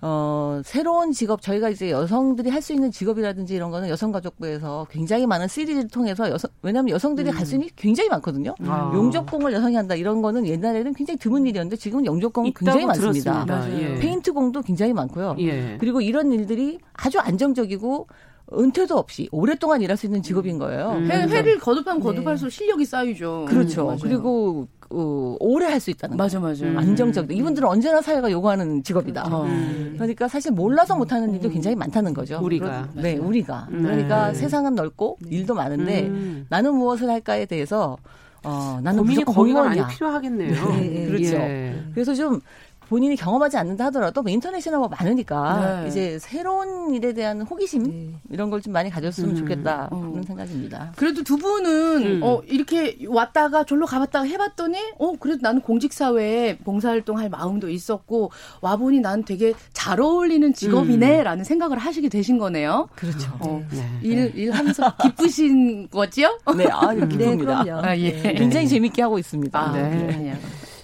[0.01, 5.49] 어, 새로운 직업, 저희가 이제 여성들이 할 수 있는 직업이라든지 이런 거는 여성가족부에서 굉장히 많은
[5.49, 7.37] 시리즈를 통해서 여성, 왜냐하면 여성들이 음.
[7.37, 8.55] 할수 있는 게 굉장히 많거든요.
[8.67, 8.93] 아.
[8.95, 13.47] 용접공을 여성이 한다 이런 거는 옛날에는 굉장히 드문 일이었는데 지금은 용접공은 굉장히 많습니다.
[13.81, 13.95] 예.
[13.99, 15.37] 페인트공도 굉장히 많고요.
[15.39, 15.77] 예.
[15.79, 18.07] 그리고 이런 일들이 아주 안정적이고
[18.53, 20.93] 은퇴도 없이 오랫동안 일할 수 있는 직업인 거예요.
[20.93, 21.11] 음.
[21.11, 22.57] 회, 회를 거듭하면 거듭할수록 네.
[22.57, 23.45] 실력이 쌓이죠.
[23.49, 23.91] 그렇죠.
[23.91, 26.65] 음, 그리고 어, 오래 할 수 있다는 맞아, 맞아.
[26.65, 26.79] 음.
[26.79, 27.31] 안정적.
[27.31, 29.29] 이분들은 언제나 사회가 요구하는 직업이다.
[29.45, 29.95] 음.
[29.97, 32.41] 그러니까 사실 몰라서 못하는 일도 굉장히 많다는 거죠.
[32.43, 32.89] 우리가.
[32.95, 33.69] 네, 우리가.
[33.71, 33.83] 음.
[33.83, 34.35] 그러니까 네.
[34.35, 36.47] 세상은 넓고 일도 많은데 음.
[36.49, 37.99] 나는 무엇을 할까에 대해서
[38.45, 40.69] 어, 나는 고민이 거기가 많이 필요하겠네요.
[40.71, 41.07] 네, 네.
[41.07, 41.37] 그렇죠.
[41.37, 41.83] 예.
[41.93, 42.41] 그래서 좀
[42.89, 45.89] 본인이 경험하지 않는다 하더라도 뭐 인터넷이나 뭐 많으니까 네.
[45.89, 48.11] 이제 새로운 일에 대한 호기심 네.
[48.31, 49.37] 이런 걸 좀 많이 가졌으면 음.
[49.37, 50.11] 좋겠다 어.
[50.11, 50.93] 그런 생각입니다.
[50.97, 52.21] 그래도 두 분은 음.
[52.25, 58.77] 어 이렇게 왔다가 졸로 가봤다가 해봤더니 어 그래도 나는 공직 사회에 봉사활동할 마음도 있었고 와
[58.77, 61.45] 보니 난 되게 잘 어울리는 직업이네라는 음.
[61.45, 62.89] 생각을 하시게 되신 거네요.
[62.97, 63.31] 그렇죠.
[63.41, 63.87] 어, 네.
[64.03, 66.37] 일 일하면서 기쁘신 거지요?
[66.57, 67.63] 네, 아 기쁩니다.
[67.63, 68.11] 네, 아, 예.
[68.33, 69.57] 굉장히 재밌게 하고 있습니다.
[69.59, 70.37] 아, 네.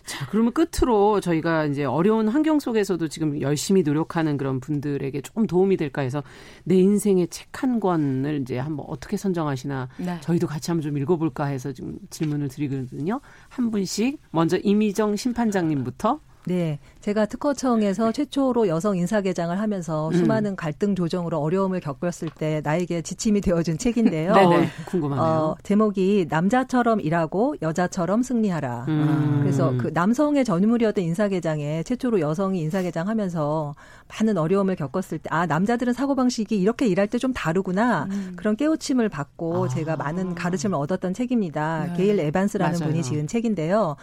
[0.04, 5.76] 자, 그러면 끝으로 저희가 이제 어려운 환경 속에서도 지금 열심히 노력하는 그런 분들에게 조금 도움이
[5.76, 6.22] 될까 해서
[6.64, 10.18] 내 인생의 책 한 권을 이제 한번 어떻게 선정하시나 네.
[10.20, 13.20] 저희도 같이 한번 좀 읽어볼까 해서 지금 질문을 드리거든요.
[13.48, 16.78] 한 분씩 먼저 이미정 심판장님부터 네.
[17.00, 20.12] 제가 특허청에서 최초로 여성 인사개장을 하면서 음.
[20.12, 24.32] 수많은 갈등 조정으로 어려움을 겪었을 때 나에게 지침이 되어준 책인데요.
[24.34, 24.68] 네네.
[24.86, 25.24] 궁금하네요.
[25.26, 28.84] 어, 제목이 남자처럼 일하고 여자처럼 승리하라.
[28.88, 29.38] 음.
[29.40, 33.74] 그래서 그 남성의 전유물이었던 인사개장에 최초로 여성이 인사개장 하면서
[34.08, 38.06] 많은 어려움을 겪었을 때, 아, 남자들은 사고방식이 이렇게 일할 때 좀 다르구나.
[38.10, 38.32] 음.
[38.36, 39.68] 그런 깨우침을 받고 아.
[39.68, 41.86] 제가 많은 가르침을 얻었던 책입니다.
[41.86, 41.94] 네.
[41.96, 42.90] 게일 에반스라는 맞아요.
[42.90, 43.96] 분이 지은 책인데요.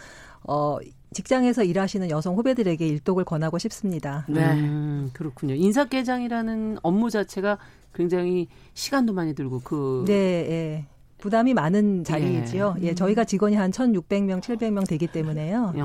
[0.48, 0.78] 어,
[1.12, 4.24] 직장에서 일하시는 여성 후배들에게 일독을 권하고 싶습니다.
[4.28, 4.40] 네.
[4.52, 5.54] 음, 그렇군요.
[5.54, 7.58] 인사개장이라는 업무 자체가
[7.94, 10.86] 굉장히 시간도 많이 들고 그 네, 예.
[11.18, 12.76] 부담이 많은 자리이지요.
[12.82, 15.72] 예, 예 저희가 직원이 한 1,600명, 700명 되기 때문에요.
[15.76, 15.80] 예,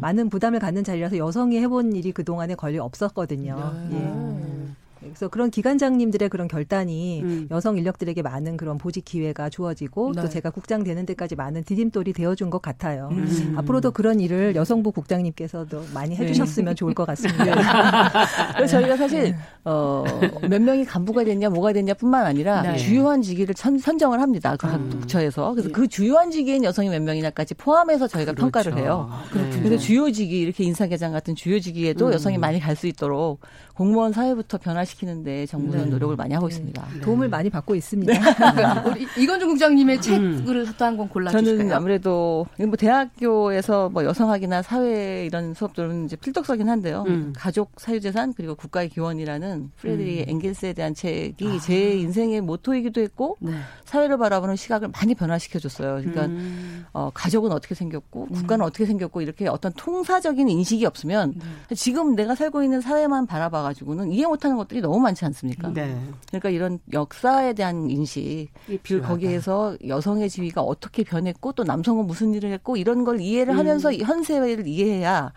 [0.00, 3.88] 많은 부담을 갖는 자리라서 여성이 해본 일이 그동안에 거의 없었거든요.
[3.90, 3.96] 네.
[3.96, 4.66] 예.
[5.08, 7.48] 그래서 그런 기관장님들의 그런 결단이 음.
[7.50, 10.22] 여성 인력들에게 많은 그런 보직 기회가 주어지고 네.
[10.22, 13.08] 또 제가 국장 되는 데까지 많은 디딤돌이 되어준 것 같아요.
[13.10, 13.54] 음.
[13.56, 16.22] 앞으로도 그런 일을 여성부 국장님께서도 많이 네.
[16.22, 16.74] 해주셨으면 네.
[16.74, 17.44] 좋을 것 같습니다.
[17.44, 17.50] 네.
[18.54, 19.36] 그래서 저희가 사실 네.
[19.64, 20.04] 어,
[20.48, 22.76] 몇 명이 간부가 됐냐 뭐가 됐냐뿐만 아니라 네.
[22.76, 24.56] 주요한 직위를 선, 정을 합니다.
[24.56, 24.90] 각 음.
[24.90, 28.50] 부처에서 그래서 그 주요한 직위인 여성이 몇 명이냐까지 포함해서 저희가 그렇죠.
[28.50, 29.10] 평가를 해요.
[29.32, 32.12] 그래서 주요직이 이렇게 인사계장 같은 주요 직위에도 음.
[32.12, 33.40] 여성이 많이 갈 수 있도록
[33.74, 35.90] 공무원 사회부터 변화시 키는데 정부는 네.
[35.90, 36.86] 노력을 많이 하고 있습니다.
[36.94, 37.00] 네.
[37.00, 38.12] 도움을 많이 받고 있습니다.
[38.12, 38.80] 네.
[38.90, 40.00] 우리 이건중 국장님의 음.
[40.00, 41.58] 책을 또 한 권 골라주실까요?
[41.58, 47.04] 저는 아무래도 뭐 대학교에서 뭐 여성학이나 사회 이런 수업들은 이제 필독서긴 한데요.
[47.06, 47.32] 음.
[47.36, 50.28] 가족 사유재산 그리고 국가의 기원이라는 프레드리 음.
[50.28, 51.58] 앵겔스에 대한 책이 아.
[51.60, 53.52] 제 인생의 모토이기도 했고 네.
[53.84, 55.96] 사회를 바라보는 시각을 많이 변화시켜줬어요.
[55.96, 56.84] 그러니까 음.
[56.92, 58.66] 어, 가족은 어떻게 생겼고 국가는 음.
[58.66, 61.34] 어떻게 생겼고 이렇게 어떤 통사적인 인식이 없으면
[61.68, 61.74] 네.
[61.74, 65.72] 지금 내가 살고 있는 사회만 바라봐가지고는 이해 못하는 것들이 너무 많지 않습니까?
[65.72, 65.98] 네.
[66.28, 68.48] 그러니까 이런 역사에 대한 인식,
[68.84, 73.58] 그 거기에서 여성의 지위가 어떻게 변했고 또 남성은 무슨 일을 했고 이런 걸 이해를 음.
[73.58, 75.32] 하면서 현세를 이해해야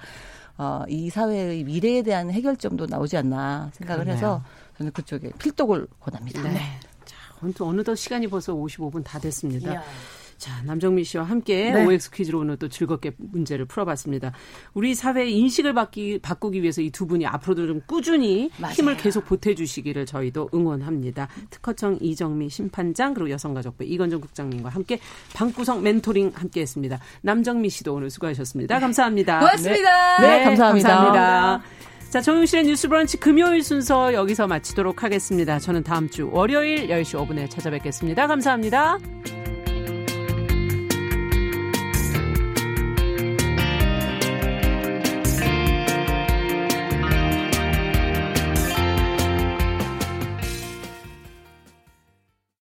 [0.58, 4.16] 어, 이 사회의 미래에 대한 해결점도 나오지 않나 생각을 그러네요.
[4.18, 4.44] 해서
[4.78, 6.44] 저는 그쪽에 필독을 권합니다.
[6.44, 6.60] 네.
[7.06, 7.16] 자,
[7.66, 9.72] 어느덧 시간이 벌써 55분 다 됐습니다.
[9.74, 9.84] 이야.
[10.40, 11.86] 자, 남정미 씨와 함께 네.
[11.86, 14.32] OX 퀴즈로 오늘 또 즐겁게 문제를 풀어봤습니다.
[14.74, 18.74] 우리 사회의 인식을 바기, 바꾸기 위해서 이 두 분이 앞으로도 좀 꾸준히 맞아요.
[18.74, 21.30] 힘을 계속 보태주시기를 저희도 응원합니다.
[21.50, 25.00] 특허청 이정미 심판장 그리고 여성가족부 이건정 국장님과 함께
[25.34, 27.00] 방구석 멘토링 함께했습니다.
[27.22, 28.80] 남정미 씨도 오늘 수고하셨습니다.
[28.80, 29.40] 감사합니다.
[29.40, 30.22] 고맙습니다.
[30.22, 30.90] 네, 네, 네 감사합니다.
[30.90, 31.64] 감사합니다.
[32.10, 35.58] 자, 정용실의 뉴스 브런치 금요일 순서 여기서 마치도록 하겠습니다.
[35.58, 38.28] 저는 다음 주 월요일 10시 5분에 찾아뵙겠습니다.
[38.28, 38.98] 감사합니다.